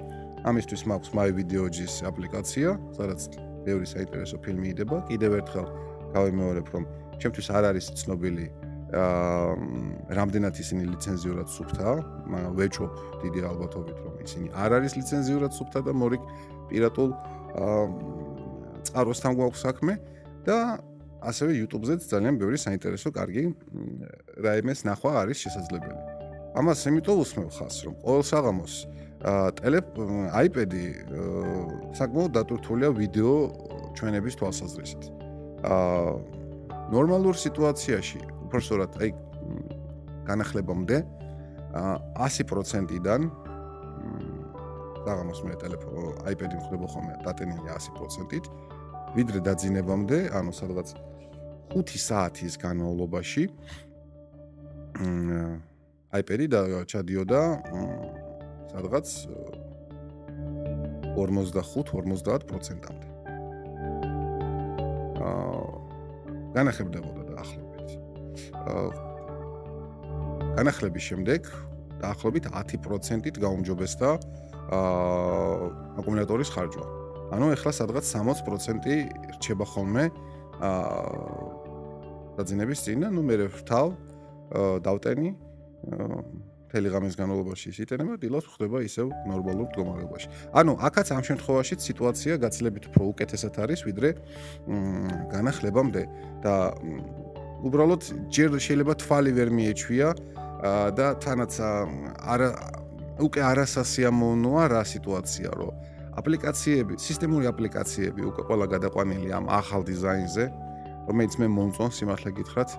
ამისთვის 0.44 0.82
მაქვს 0.92 1.10
My 1.16 1.30
Video-ის 1.32 2.04
აპლიკაცია, 2.04 2.76
სადაც 2.98 3.53
ბევრი 3.66 3.88
საინტერესო 3.88 4.38
ფილმი 4.44 4.68
იდება. 4.74 4.98
კიდევ 5.10 5.32
ერთხელ 5.40 5.68
გავიმეორებ, 6.14 6.68
რომ 6.74 6.84
ჩემთვის 7.22 7.48
არ 7.58 7.64
არის 7.72 7.86
ცნობილი 8.02 8.46
აა 8.94 9.54
რამდენად 10.14 10.56
ისინი 10.62 10.84
ლიცენზიურად 10.94 11.48
სუფთა, 11.50 11.90
ვეჭობ 12.58 12.92
დიდი 13.26 13.42
ალბათობით 13.50 13.98
რომ 14.06 14.14
ისინი 14.22 14.48
არ 14.54 14.72
არის 14.78 14.94
ლიცენზიურად 15.00 15.52
სუფთა 15.58 15.80
და 15.88 15.92
მორიგ 15.98 16.22
პირატულ 16.70 17.10
აა 17.58 17.84
წყაროსთან 18.86 19.34
გვაქვს 19.40 19.64
საქმე 19.66 19.94
და 20.46 20.58
ასევე 21.26 21.52
YouTube-ზეც 21.64 22.06
ძალიან 22.14 22.38
ბევრი 22.38 22.58
საინტერესო 22.62 23.10
კარგი 23.18 23.44
რაიმეს 24.46 24.86
ნახვა 24.86 25.12
არის 25.26 25.38
შესაძლებელი. 25.48 26.00
ამას 26.54 26.86
იმიტომ 26.86 27.18
უსმევ 27.24 27.50
ხას 27.50 27.76
რომ 27.88 27.94
ყოველ 28.06 28.24
საღამოს 28.30 28.74
აა 28.86 29.03
ტელეფ 29.24 29.88
iPad-ი 30.36 30.86
საკმაოდ 31.96 32.32
დატვირთულია 32.36 32.90
ვიდეო 32.92 33.36
ჩვენების 33.96 34.36
თვალსაზრისით. 34.40 35.04
აა 35.64 36.12
ნორმალურ 36.92 37.36
სიტუაციაში 37.40 38.20
უბრალოდ 38.50 38.98
აი 39.00 39.10
განახლებამდე 40.28 40.98
100%-დან 42.20 43.22
საღამოს 45.04 45.40
მე 45.48 45.56
ტელეფონ 45.64 45.96
iPad-ი 46.32 46.56
მხრება 46.60 46.88
ხოლმე 46.92 47.16
დატენილია 47.24 47.76
100%-ით 47.80 48.46
ვიდრე 49.16 49.40
დაძინებამდე, 49.48 50.18
ანუ 50.36 50.52
სადღაც 50.52 50.94
5 51.74 51.96
საათის 52.08 52.60
განმავლობაში 52.60 53.44
iPad-ი 56.14 56.46
და 56.54 56.62
ჩადიოდა 56.92 57.42
სადღაც 58.74 59.08
45-50%-ამდე. 61.14 63.08
აა 65.24 65.64
განახებდებოდა 66.58 67.24
განახლების 70.54 71.04
შემდეგ 71.10 71.48
დაახლოებით 72.02 72.46
10%-ით 72.54 73.36
გაუმჯობესდა 73.42 74.10
აა 74.78 75.70
აკუმულატორის 76.00 76.50
ხარჯვა. 76.54 76.86
ანუ 77.34 77.46
ეხლა 77.58 77.72
სადღაც 77.74 78.06
60% 78.14 78.86
რჩება 79.38 79.66
ხოლმე 79.66 80.06
აა 80.62 80.82
დაძინების 82.38 82.80
წინ 82.86 82.98
და 83.04 83.10
ნუ 83.14 83.22
მე 83.26 83.36
ვრთავ 83.50 83.88
დავტენი 84.86 85.30
მთელი 86.74 86.90
ღამის 86.90 87.14
განმავლობაში 87.14 87.70
ის 87.70 87.78
იტენება, 87.86 88.18
დილას 88.18 88.46
ხდება 88.50 88.82
ისევ 88.82 89.12
ნორმალურ 89.30 89.66
მდგომარეობაში. 89.70 90.28
ანუ 90.58 90.74
აქაც 90.90 91.08
ამ 91.14 91.24
შემთხვევაში 91.30 91.76
სიტუაცია 91.86 92.34
გაცილებით 92.42 92.84
უფრო 92.90 93.04
უკეთესად 93.14 93.54
არის, 93.62 93.80
ვიდრე 93.86 94.10
განახლებამდე 95.30 96.04
და 96.42 96.54
უბრალოდ 97.62 98.02
ჯერ 98.34 98.50
შეიძლება 98.58 98.94
თვალი 99.06 99.32
ვერ 99.38 99.50
მიეჩვია 99.54 100.10
და 100.98 101.08
თანაც 101.22 101.54
არა 101.62 102.50
უკვე 103.22 103.42
არასასიამოვნოა 103.54 104.64
რა 104.74 104.82
სიტუაცია, 104.82 105.50
რომ 105.54 105.72
აპლიკაციები, 106.18 106.98
სისტემური 106.98 107.46
აპლიკაციები 107.54 108.22
უკვე 108.34 108.42
ყველა 108.50 108.66
გადაყვანილი 108.74 109.30
ამ 109.30 109.46
ახალ 109.54 109.86
დიზაინზე, 109.86 110.44
რომელიც 111.06 111.34
მე 111.38 111.48
მომწონს, 111.54 111.96
სიმართლე 112.02 112.32
გითხრათ, 112.42 112.70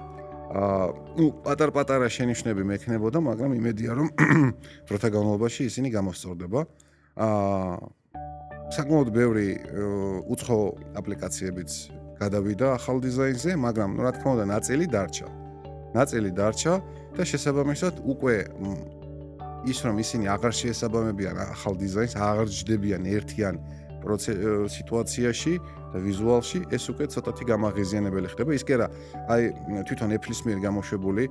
აა 0.54 0.86
ნუ 1.18 1.26
პატარ-პატარა 1.42 2.06
შენიშვნები 2.06 2.62
მექნებოდა, 2.62 3.18
მაგრამ 3.18 3.58
იმედია 3.58 3.98
რომ 3.98 4.08
დროთა 4.88 5.08
განმავლობაში 5.10 5.66
ისინი 5.66 5.90
გამოსწორდება. 5.90 6.60
აა 7.18 7.74
საკმაოდ 8.74 9.08
ბევრი 9.14 9.48
უცხო 10.30 10.58
აპლიკაციებიც 10.98 11.70
გადავიდა 12.22 12.66
ახალ 12.78 13.02
დიზაინზე, 13.02 13.50
მაგრამ 13.58 13.90
რა 13.98 14.10
თქმა 14.14 14.30
უნდა, 14.38 14.44
ნაწილი 14.54 14.86
დარჩა. 14.94 15.28
ნაწილი 15.94 16.30
დარჩა 16.38 16.74
და 17.18 17.22
შესაბამისად 17.22 17.94
უკვე 18.14 18.34
ის 19.64 19.78
რომ 19.84 19.96
ისინი 20.04 20.24
აღარ 20.34 20.52
შეესაბამებიან 20.60 21.36
ახალ 21.50 21.74
დიზაინს, 21.82 22.14
აღარ 22.14 22.48
ჯდებიან 22.52 23.02
ერთიან 23.10 23.54
სიტუაციაში 24.04 25.54
და 25.94 25.98
ვიზუალში 26.04 26.58
ეს 26.74 26.84
უკვე 26.92 27.06
ცოტათი 27.08 27.44
გამაღიზიანებელი 27.48 28.28
ხდება. 28.34 28.50
ის 28.54 28.64
კი 28.66 28.72
არა, 28.76 28.86
აი 29.32 29.42
თვითონ 29.88 30.10
Apple-ის 30.18 30.40
მიერ 30.44 30.58
გამოშვებული 30.66 31.24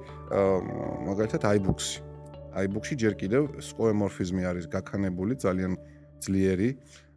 მაგალითად 1.09 1.41
iBooks-ი. 1.57 2.01
iBooks-ი 2.53 2.95
ჯერ 2.97 3.13
კიდევ 3.17 3.41
სკოემორფიზმი 3.61 4.43
არის 4.49 4.65
გაქანებული, 4.69 5.33
ძალიან 5.37 5.73
ძლიერი. 6.21 6.69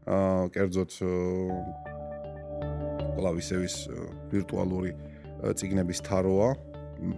აა 0.07 0.55
კერძოდ 0.55 0.91
კლავისების 3.17 3.75
ვირტუალური 4.31 4.93
ციგნების 5.59 5.99
თაროა. 6.07 6.51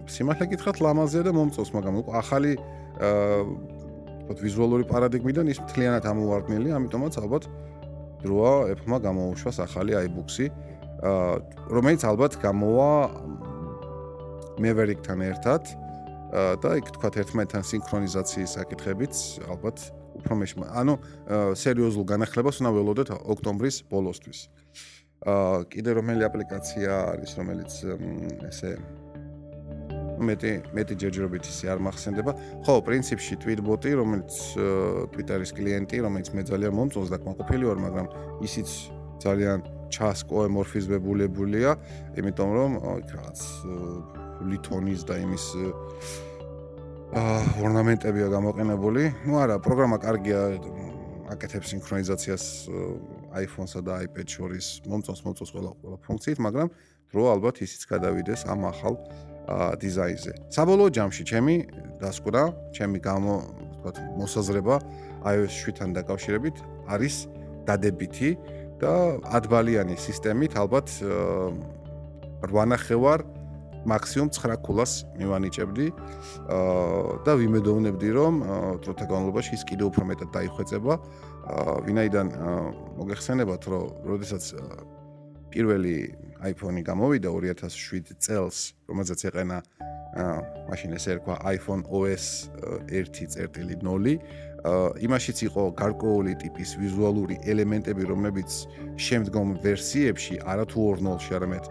სიმართლე 0.09 0.45
გითხრათ, 0.51 0.77
ლამაზია 0.83 1.23
და 1.27 1.31
მომწონს, 1.37 1.71
მაგრამ 1.75 1.95
უკვე 2.01 2.13
ახალი 2.17 2.51
აა 2.99 3.79
თქო 4.29 4.45
ვიზუალური 4.45 4.83
პარადიგმიდან 4.85 5.49
ის 5.49 5.57
მთლიანად 5.63 6.05
ამოვარდნილი, 6.05 6.69
ამიტომაც 6.77 7.13
ალბათ 7.17 7.43
დროა 8.23 8.53
Apple-მა 8.73 8.97
გამოუშვას 9.05 9.57
ახალი 9.63 9.95
iBooks-ი, 10.07 10.47
რომელიც 11.71 12.03
ალბათ 12.03 12.39
გამოვა 12.43 12.91
Maverick-თან 14.59 15.19
ერთად 15.23 15.63
და 16.59 16.69
იქ 16.77 16.91
თქვა 16.99 17.09
ერთმანეთთან 17.23 17.63
სინქრონიზაციის 17.65 18.51
საკითხებიც 18.59 19.15
ალბათ 19.49 19.77
უფრო 20.19 20.33
მეშმა. 20.43 20.65
ანუ 20.75 20.93
სერიოზულ 21.55 22.05
განახლებას 22.11 22.59
უნდა 22.61 22.71
ველოდოთ 22.75 23.09
ოქტომბრის 23.33 23.77
ბოლოსთვის. 23.89 24.39
აა 25.19 25.63
კიდე 25.71 25.91
რომელი 25.99 26.23
აპლიკაცია 26.27 26.91
არის, 27.15 27.31
რომელიც 27.39 27.71
ესე 28.51 28.71
მეტი 30.19 30.51
მეტი 30.75 30.95
ჯერჯერობით 31.01 31.43
ისე 31.49 31.71
არ 31.73 31.79
მახსენდება. 31.87 32.31
ხო, 32.65 32.73
პრინციპში 32.85 33.33
Tweetbot-ი, 33.43 33.91
რომელიც 33.99 34.31
Twitter-ის 35.15 35.51
კლიენტი, 35.57 35.97
რომელიც 36.05 36.27
მე 36.35 36.41
ძალიან 36.49 36.73
მომწონს 36.79 37.09
და 37.09 37.17
კმაყოფილი 37.23 37.63
ვარ, 37.69 37.79
მაგრამ 37.85 38.07
ისიც 38.45 38.69
ძალიან 39.23 39.59
ჩასკოემორფიზმებულებულია, 39.89 41.71
იმიტომ 42.19 42.49
რომ 42.55 42.71
რაღაც 43.09 43.39
ლითონის 44.47 45.01
და 45.03 45.15
იმის 45.19 45.45
აა 47.09 47.39
ორნამენტებია 47.65 48.27
გამოყენებული. 48.29 49.03
ნუ 49.25 49.33
არა, 49.43 49.55
პროგრამა 49.65 49.97
კარგია, 49.97 50.39
აკეთებს 51.33 51.73
სინქრონიზაციას 51.73 52.43
iPhone-სა 53.33 53.81
და 53.85 53.93
iPad 54.05 54.27
შორის. 54.29 54.65
მომწონს, 54.89 55.21
მომწონს 55.25 55.51
ყველა 55.53 55.71
ყველა 55.81 55.97
ფუნქციით, 56.05 56.39
მაგრამ 56.41 56.67
დრო 57.13 57.23
ალბათ 57.33 57.61
ისიც 57.65 57.85
გადავიდეს 57.89 58.45
ამ 58.49 58.69
ახალ 58.69 58.97
დიზაინზე. 59.81 60.31
საბოლოო 60.53 60.89
ჯამში 60.93 61.23
ჩემი 61.25 61.55
დასკვნა, 61.99 62.43
ჩემი 62.75 62.99
გამო, 63.01 63.33
ვთქვათ, 63.79 63.97
მოსაზრება 64.19 64.75
iOS 65.25 65.53
7-თან 65.65 65.89
დაკავშირებით 65.97 66.55
არის 66.87 67.15
დადებითი 67.67 68.29
და 68.79 68.93
ადბალიანი 69.35 69.95
სისტემით 69.99 70.55
ალბათ 70.55 70.87
8 72.45 72.71
ნახევარ 72.71 73.25
მაქსიმუმ 73.87 74.29
9 74.35 74.59
კულას 74.63 74.91
მივანიჭებდი 75.19 75.87
და 77.25 77.31
ვიმედოვნებდი 77.39 78.09
რომ 78.15 78.33
დროთა 78.83 79.05
განმავლობაში 79.07 79.51
ის 79.55 79.63
კიდევ 79.67 79.91
უფრო 79.91 80.03
მეტად 80.11 80.29
დაიხვეწება 80.35 80.93
ვინაიდან 81.87 82.27
მოგეხსენებათ 82.99 83.61
რომ 83.71 83.83
როდესაც 84.11 84.43
პირველი 85.53 85.95
iPhone-ი 86.45 86.83
გამოვიდა 86.87 87.29
2007 87.33 88.15
წელს, 88.21 88.57
რომელზეც 88.89 89.19
ეყენა 89.29 89.57
აა 90.19 90.37
მაშინ 90.69 90.95
ესე 90.97 91.09
ერქვა 91.15 91.35
iPhone 91.53 91.83
OS 91.85 92.49
1.0. 92.89 93.43
აა 93.49 94.87
იმაშიც 95.05 95.37
იყო 95.49 95.63
გარკვეული 95.81 96.33
ტიპის 96.41 96.69
ვიზუალური 96.81 97.37
ელემენტები, 97.45 98.03
რომლებიც 98.09 98.49
შემდგომ 98.97 99.59
ვერსიებში 99.65 100.41
არათუ 100.43 100.79
2.0-ში, 100.97 101.31
არამედ 101.37 101.65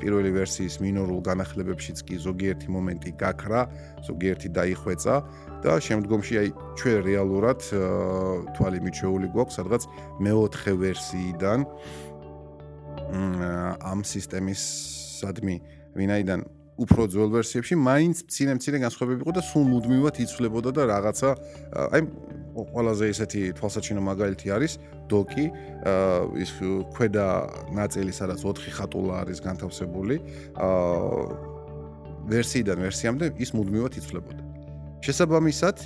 პირველი 0.00 0.30
ვერსიის 0.30 0.78
მინორულ 0.78 1.20
განახლებებშიც 1.26 2.02
კი 2.06 2.16
ზოგიერთი 2.22 2.70
მომენტი 2.70 3.10
გაქრა, 3.18 3.60
ზოგიერთი 4.06 4.48
დაიხვეწა 4.54 5.14
და 5.66 5.72
შემდგომში 5.82 6.34
აი 6.38 6.48
ჩვენ 6.78 6.98
რეალურად 7.02 7.60
თვალი 8.54 8.78
მიჩეული 8.86 9.28
გვაქვს 9.34 9.58
სადღაც 9.58 9.82
მეოთხე 10.22 10.72
ვერსიიდან 10.84 11.58
ამ 13.10 14.04
სისტემის 14.04 14.62
სადმი 15.20 15.56
ვინაიდან 15.96 16.40
უფრო 16.76 17.08
ძველ 17.08 17.30
ვერსიებში 17.32 17.74
მაინც 17.80 18.16
მცირე-მცირე 18.28 18.78
განსხვავებები 18.84 19.24
იყო 19.24 19.32
და 19.38 19.42
სულ 19.48 19.64
მუდმივად 19.72 20.16
იცვლებოდა 20.26 20.70
და 20.76 20.82
რაღაცა 20.92 21.30
აი 21.96 22.00
ყველაზე 22.72 23.04
ესეთი 23.12 23.40
თვალსაჩინო 23.56 24.02
მაგალითი 24.04 24.52
არის 24.52 24.72
დოკი 25.08 25.46
ის 26.44 26.50
ქვედა 26.92 27.26
ნაწილი 27.72 28.12
სადაც 28.12 28.44
4 28.44 28.76
ხატულა 28.76 29.24
არის 29.24 29.40
განთავსებული 29.40 30.20
ვერსიიდან 32.28 32.78
ვერსიამდე 32.84 33.26
ის 33.40 33.50
მუდმივად 33.56 33.92
იცვლებოდა. 34.00 34.42
შესაბამისად 35.04 35.76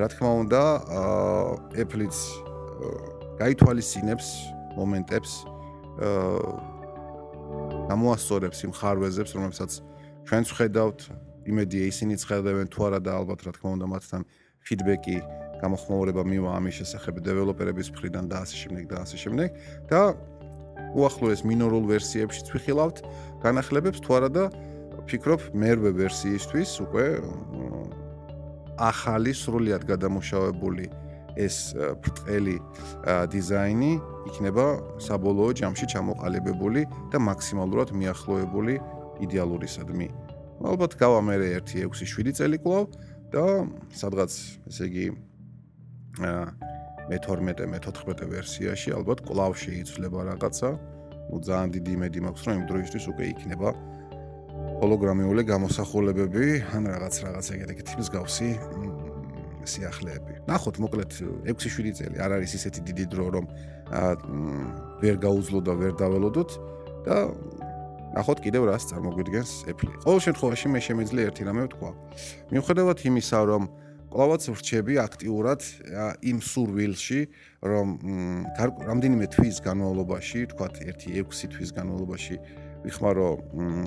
რა 0.00 0.06
თქმა 0.08 0.30
უნდა 0.42 0.62
Apple-იც 1.76 2.16
გაითვალისწინებს 3.38 4.28
მომენტებს 4.78 5.30
გამოასწორებს 7.92 8.58
იმ 8.66 8.72
ხარვეზებს, 8.78 9.32
რომელსაც 9.36 9.70
ჩვენც 10.28 10.46
ხედავთ, 10.56 11.00
იმედია 11.46 11.84
ისინი 11.90 12.14
ხედავენ 12.22 12.68
თუ 12.70 12.80
არა 12.86 13.00
და 13.02 13.10
ალბათ 13.18 13.40
რა 13.46 13.52
თქმა 13.58 13.70
უნდა 13.76 13.86
მათთან 13.92 14.22
ფიდბექი 14.62 15.16
გამოხმაურება 15.62 16.22
მივა 16.26 16.50
ამის 16.58 16.74
შესახებ 16.82 17.14
დეველოპერების 17.26 17.88
მხრიდან 17.94 18.24
და 18.30 18.36
ასე 18.46 18.56
შემდეგ 18.62 18.84
და 18.90 18.96
ასე 19.02 19.16
შემდეგ. 19.22 19.48
და 19.90 20.00
უახლოეს 20.92 21.42
მინორულ 21.48 21.84
ვერსიებშიც 21.90 22.46
ვიხილავთ 22.54 22.96
განახლებებს 23.42 23.98
თუ 24.04 24.10
არა 24.18 24.30
და 24.36 24.44
ფიქრობ 25.08 25.40
მერვე 25.56 25.90
ვერსიისთვის 25.98 26.70
უკვე 26.86 27.06
ახალი 28.78 29.32
სრულიად 29.34 29.82
გადამუშავებული 29.88 30.86
ეს 31.36 31.74
ბრტყელი 31.76 32.56
დიზაინი 33.32 33.92
იქნება 34.30 34.66
საბოლოო 35.02 35.50
ჯამში 35.60 35.86
ჩამოყალიბებული 35.92 36.82
და 37.12 37.18
მაქსიმალურად 37.22 37.94
მიახლოებული 37.96 38.74
იდეალურისადმი. 39.24 40.08
ალბათ 40.62 40.92
გავა 41.00 41.20
მე 41.26 41.34
1-6-7 41.62 42.36
წელი 42.38 42.56
კვლავ 42.62 42.84
და 43.34 43.44
სადღაც 43.96 44.32
ესე 44.70 44.84
იგი 44.86 45.06
მე 47.10 47.16
12 47.26 47.66
მე 47.72 47.78
14 47.82 48.28
ვერსიაში 48.30 48.94
ალბათ 48.94 49.24
კვლავ 49.26 49.52
შეიცვლება 49.58 50.20
რაღაცა. 50.30 50.70
ну 51.32 51.38
ძალიან 51.40 51.70
დიდი 51.72 51.90
იმედი 51.96 52.18
მაქვს 52.28 52.42
რომ 52.44 52.54
იმ 52.60 52.64
დროისთვის 52.68 53.04
უკვე 53.08 53.24
იქნება 53.32 53.68
ჰოლოგრამიული 54.82 55.42
გამოსახულებები 55.48 56.46
ან 56.76 56.82
რაღაც 56.92 57.14
რაღაც 57.24 57.46
ეგეთი 57.56 57.94
მსგავსი 58.02 58.48
სიახლეები. 59.66 60.32
ნახოთ, 60.48 60.76
მოკლედ 60.82 61.10
6-7 61.46 61.92
წელი 61.98 62.16
არ 62.22 62.30
არის 62.38 62.52
ისეთი 62.58 62.80
დიდი 62.88 63.04
დრო, 63.12 63.26
რომ 63.36 63.44
ვერ 65.02 65.16
გაუძლო 65.20 65.60
და 65.66 65.72
ვერ 65.76 65.92
დაველოდოთ 66.00 66.50
და 67.06 67.16
ნახოთ 68.12 68.38
კიდევ 68.44 68.62
რას 68.68 68.84
წარმოგვიდგენს 68.92 69.50
Apple. 69.72 69.92
ყოველ 70.04 70.20
შემთხვევაში 70.26 70.66
მე 70.68 70.80
შემეძლია 70.84 71.24
ერთი 71.32 71.42
რამე 71.48 71.62
ვთქვა. 71.66 71.90
მიუხედავად 72.52 72.98
იმისა, 73.08 73.38
რომ 73.48 73.62
კლავაც 74.12 74.42
ვრჩები 74.52 74.94
აქტიურად 75.00 75.60
იმ 76.20 76.38
სურვილში, 76.44 77.20
რომ 77.64 77.86
რამდენიმე 78.84 79.26
თვის 79.32 79.56
განმავლობაში, 79.64 80.40
თქვათ 80.52 80.74
1-6 80.84 81.48
თვის 81.48 81.70
განმავლობაში 81.72 82.36
ვიხმარო 82.84 83.28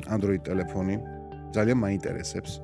Android 0.09 0.41
ტელეფონი, 0.41 0.97
ძალიან 1.53 1.77
მაინტერესებს. 1.77 2.57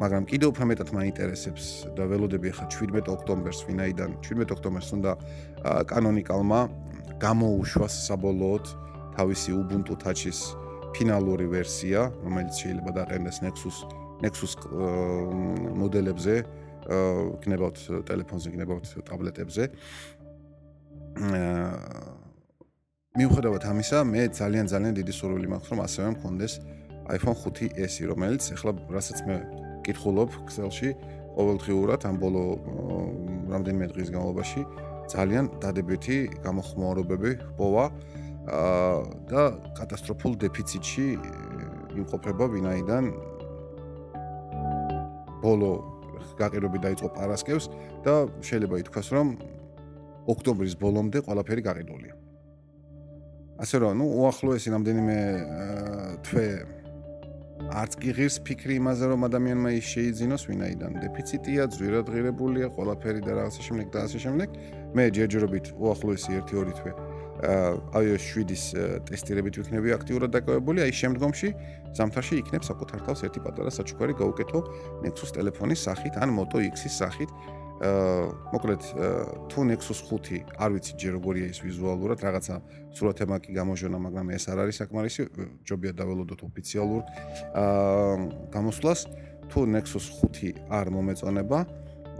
მაგრამ 0.00 0.24
კიდევ 0.32 0.48
უფრო 0.56 0.64
მეტად 0.70 0.90
მაინტერესებს 0.96 1.64
და 1.92 2.08
ველოდები 2.08 2.48
ახლა 2.56 2.66
17 2.72 3.12
ოქტომბერს, 3.12 3.60
ვინაიდან 3.68 4.10
17 4.24 4.54
ოქტომბერს 4.56 4.88
უნდა 4.96 5.12
კანონიკალმა 5.92 6.60
გამოუშვას 7.20 7.94
საბოლოოდ 8.08 8.64
თავისი 9.20 9.50
Ubuntu 9.60 9.92
Touch-ის 10.00 10.56
ფინალური 10.96 11.46
ვერსია, 11.52 12.08
რომელიც 12.24 12.54
შეიძლება 12.56 12.90
დაყენდეს 12.96 13.44
Nexus 13.44 13.76
Nexus 14.24 14.52
მოდელებზე, 15.80 16.34
გნებავთ 17.44 17.78
ტელეფონზე, 18.08 18.48
გნებავთ 18.56 18.84
ტაბლეტებზე. 19.08 19.62
მიუხედავად 23.20 23.62
ამისა, 23.68 23.98
მე 24.04 24.22
ძალიან 24.32 24.66
ძალიან 24.72 24.94
დიდი 24.96 25.12
სურვილი 25.12 25.48
მაქვს, 25.52 25.68
რომ 25.72 25.80
ასევე 25.84 26.08
მქონდეს 26.16 26.52
iPhone 27.16 27.36
5s, 27.36 27.94
რომელიც 28.06 28.42
ახლა 28.54 28.72
რასაც 28.88 29.18
მე 29.28 29.69
კითხულობ 29.90 30.30
Excel-ში 30.46 30.94
ყოველდღიურად 31.34 32.06
ამ 32.06 32.16
ბოლო 32.22 32.44
რამდენიმე 33.50 33.86
დღის 33.90 34.08
განმავლობაში 34.14 34.62
ძალიან 35.10 35.44
დადებითი 35.62 36.18
გამოხმაურებები 36.46 37.32
პოვა 37.58 37.84
და 39.30 39.42
კატასტროფულ 39.78 40.32
დეფიციტში 40.46 41.06
იმყოფება 42.00 42.44
ვინაიდან 42.54 43.04
ბოლო 45.42 45.70
გაყიდვები 46.40 46.78
დაიწყო 46.86 47.08
პარასკევს 47.16 47.66
და 48.06 48.14
შეიძლება 48.44 48.80
ითქვას 48.84 49.08
რომ 49.12 49.34
ოქტომბრის 50.30 50.74
ბოლომდე 50.80 51.24
ყველაფერი 51.26 51.62
გაყიდულია. 51.68 52.14
ასე 53.60 53.76
რომ, 53.82 53.92
ну, 54.00 54.04
უახლოესი 54.24 54.68
რამდენიმე 54.72 55.16
თვე 56.24 56.46
არც 57.68 57.92
კი 58.00 58.10
ღირს 58.16 58.36
ფიქრი 58.46 58.74
იმაზე, 58.80 59.04
რომ 59.12 59.20
ადამიანმა 59.28 59.70
ის 59.76 59.86
შეიძინოს, 59.94 60.42
ვინაიდან 60.50 60.92
დეფიციტია, 61.04 61.62
ძვირადღირებულია, 61.76 62.66
ყველაფერი 62.74 63.20
და 63.20 63.32
რაღაცა 63.38 63.62
შემდეგ 63.68 63.86
და 63.94 63.98
ასე 64.08 64.18
შემდეგ. 64.24 64.48
მე 64.96 65.04
ჯერჯერობით 65.14 65.66
უახლოესი 65.76 66.30
1-2 66.40 66.72
თვე 66.80 66.92
iOS 67.40 68.24
7-ის 68.36 68.64
ტესტირებით 69.08 69.54
ვიქნები 69.60 69.94
აქტიურად 69.96 70.30
დაკავებული, 70.34 70.84
აი 70.84 70.92
შემდგომში 70.92 71.48
ზამთარში 71.96 72.34
იქნებ 72.42 72.62
საკუთარ 72.68 73.00
თავს 73.06 73.20
ერთი 73.24 73.40
პატარა 73.40 73.70
საჩუქარი 73.72 74.14
გაუკეთო 74.20 74.60
Nexus 75.00 75.32
ტელეფონის 75.32 75.80
სახით 75.88 76.20
ან 76.20 76.36
Moto 76.36 76.60
X-ის 76.60 77.00
სახით. 77.00 77.32
აა 77.80 78.52
მოკლედ 78.52 78.82
თუ 79.48 79.60
Nexus 79.64 80.00
5 80.04 80.52
არ 80.60 80.70
ვიცი 80.76 80.92
ჯერ 81.00 81.12
როგორია 81.16 81.46
ის 81.48 81.58
ვიზუალურად, 81.64 82.20
რაღაცა 82.20 82.54
სურათი 82.92 83.24
მაგი 83.32 83.50
გამოჟონა, 83.56 83.98
მაგრამ 84.04 84.26
ეს 84.36 84.44
არ 84.52 84.58
არის 84.68 84.76
საკმარისი, 84.84 85.22
ჯობია 85.64 85.92
დაველოდოთ 85.96 86.40
ოფიციალურ 86.44 87.02
აა 87.56 88.14
გამოსვლას. 88.52 89.00
თუ 89.50 89.60
Nexus 89.64 90.06
5 90.28 90.60
არ 90.68 90.86
მომეწონება 90.92 91.58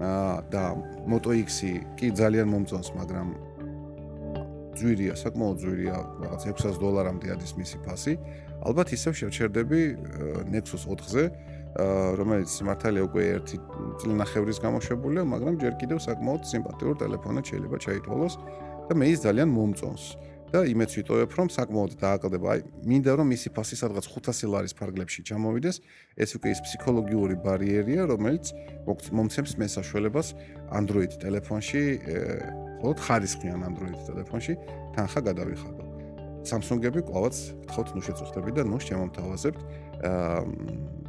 აა 0.00 0.34
და 0.48 0.64
Moto 1.04 1.36
X-ი 1.36 1.72
კი 2.00 2.08
ძალიან 2.16 2.48
მომწონს, 2.48 2.88
მაგრამ 2.96 3.28
ძვირია, 4.80 5.12
საკმაოდ 5.12 5.56
ძვირია, 5.60 5.96
რაღაც 6.24 6.40
600 6.56 6.80
დოლარამდე 6.80 7.36
არის 7.36 7.52
მისი 7.60 7.76
ფასი. 7.84 8.16
ალბათ 8.64 8.96
ისევ 8.96 9.12
შევჩერდები 9.12 9.80
Nexus 10.48 10.88
4-ზე, 10.88 11.24
რომელიც 11.78 12.50
მართალია 12.66 13.02
უკვე 13.06 13.22
ერთი 13.36 13.56
წლინახევრის 14.02 14.58
გამოშვებულია, 14.58 15.22
მაგრამ 15.22 15.54
ჯერ 15.62 15.74
კიდევ 15.78 15.98
საკმაოდ 16.02 16.42
სიმპათიურ 16.50 16.94
ტელეფონად 16.98 17.44
შეიძლება 17.46 17.76
ჩაითვალოს 17.78 18.34
და 18.90 18.92
მე 18.98 19.06
ის 19.14 19.18
ძალიან 19.22 19.48
მომწონს. 19.54 20.04
და 20.50 20.66
იმეც 20.66 20.90
ვიტოვებ, 20.98 21.30
რომ 21.38 21.48
საკმაოდ 21.54 21.92
დააკლდება. 22.02 22.46
აი, 22.50 22.60
მინდა 22.90 23.12
რომ 23.22 23.26
მისი 23.30 23.48
ფასი 23.54 23.76
სადღაც 23.78 24.06
500 24.10 24.50
ლარის 24.50 24.74
ფარგლებში 24.74 25.22
ჩამოვიდეს. 25.30 25.76
ეს 26.18 26.30
უკვე 26.34 26.48
ის 26.50 26.60
ფსიქოლოგიური 26.66 27.36
ბარიერია, 27.38 28.02
რომელიც 28.10 28.50
მომცემს 29.14 29.52
მე 29.62 29.66
საშუალებას 29.70 30.28
Android 30.74 31.12
ტელეფონში, 31.22 31.82
ხოლო 32.82 32.94
ხარისხიან 32.98 33.60
Android 33.62 33.98
ტელეფონში 34.10 34.52
თანხა 34.98 35.20
გადავიხადო. 35.30 35.82
Samsung-ები 36.50 37.00
ყოველს 37.06 37.38
გთხოვთ 37.70 37.88
ნუ 37.94 38.00
შეწუხდები 38.10 38.50
და 38.58 38.62
ნუ 38.66 38.78
შემომთავაზებთ. 38.90 39.60
აა 40.02 40.99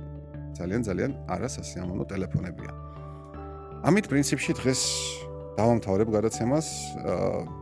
ძალიან 0.58 0.82
ძალიან 0.88 1.12
არასასიამოვნო 1.34 2.06
ტელეფონებია. 2.12 2.72
ამით 3.82 4.06
პრინციპში 4.12 4.52
დღეს 4.62 4.82
დავამთავრებ 5.58 6.10
გადაცემას 6.16 6.68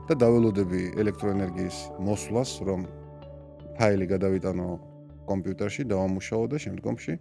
და 0.08 0.13
დაველოდები 0.23 0.82
ელექტროენერგიის 1.02 1.78
მოსვლას, 2.06 2.52
რომ 2.67 2.86
ფაილი 3.80 4.06
გადავიტანო 4.13 4.67
კომპიუტერში, 5.30 5.82
დავამუშაო 5.93 6.43
და 6.52 6.58
შემდგომში 6.65 7.13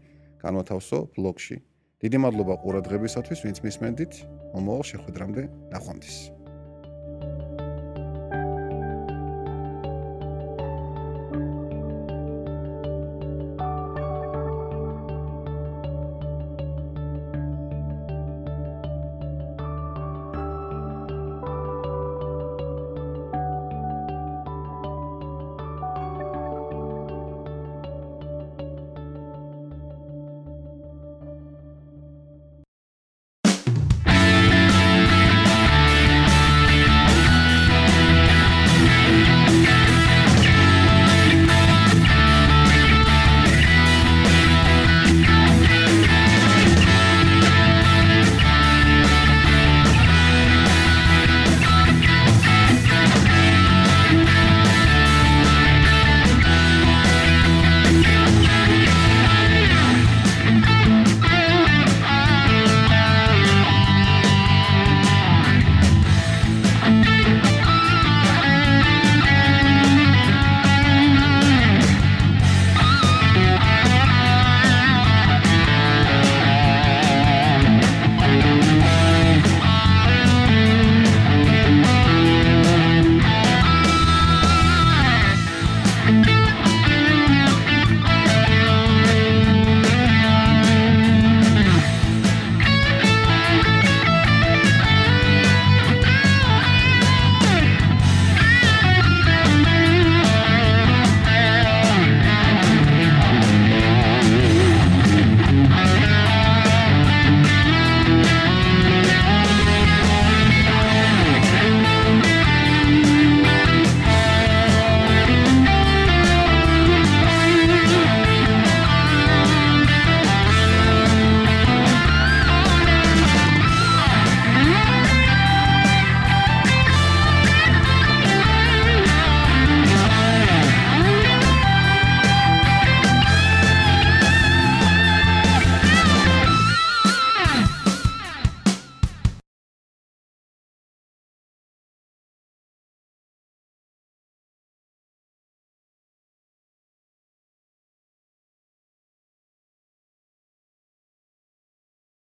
განვათავსო 0.43 0.99
ბლოგში. 1.15 1.57
დიდი 2.03 2.19
მადლობა 2.25 2.55
ყურადღებისათვის, 2.63 3.39
ვინც 3.45 3.59
მისმენდით. 3.67 4.13
მომავალ 4.55 4.85
შეხვედრამდე 4.93 5.43
ნახვამდის. 5.75 6.38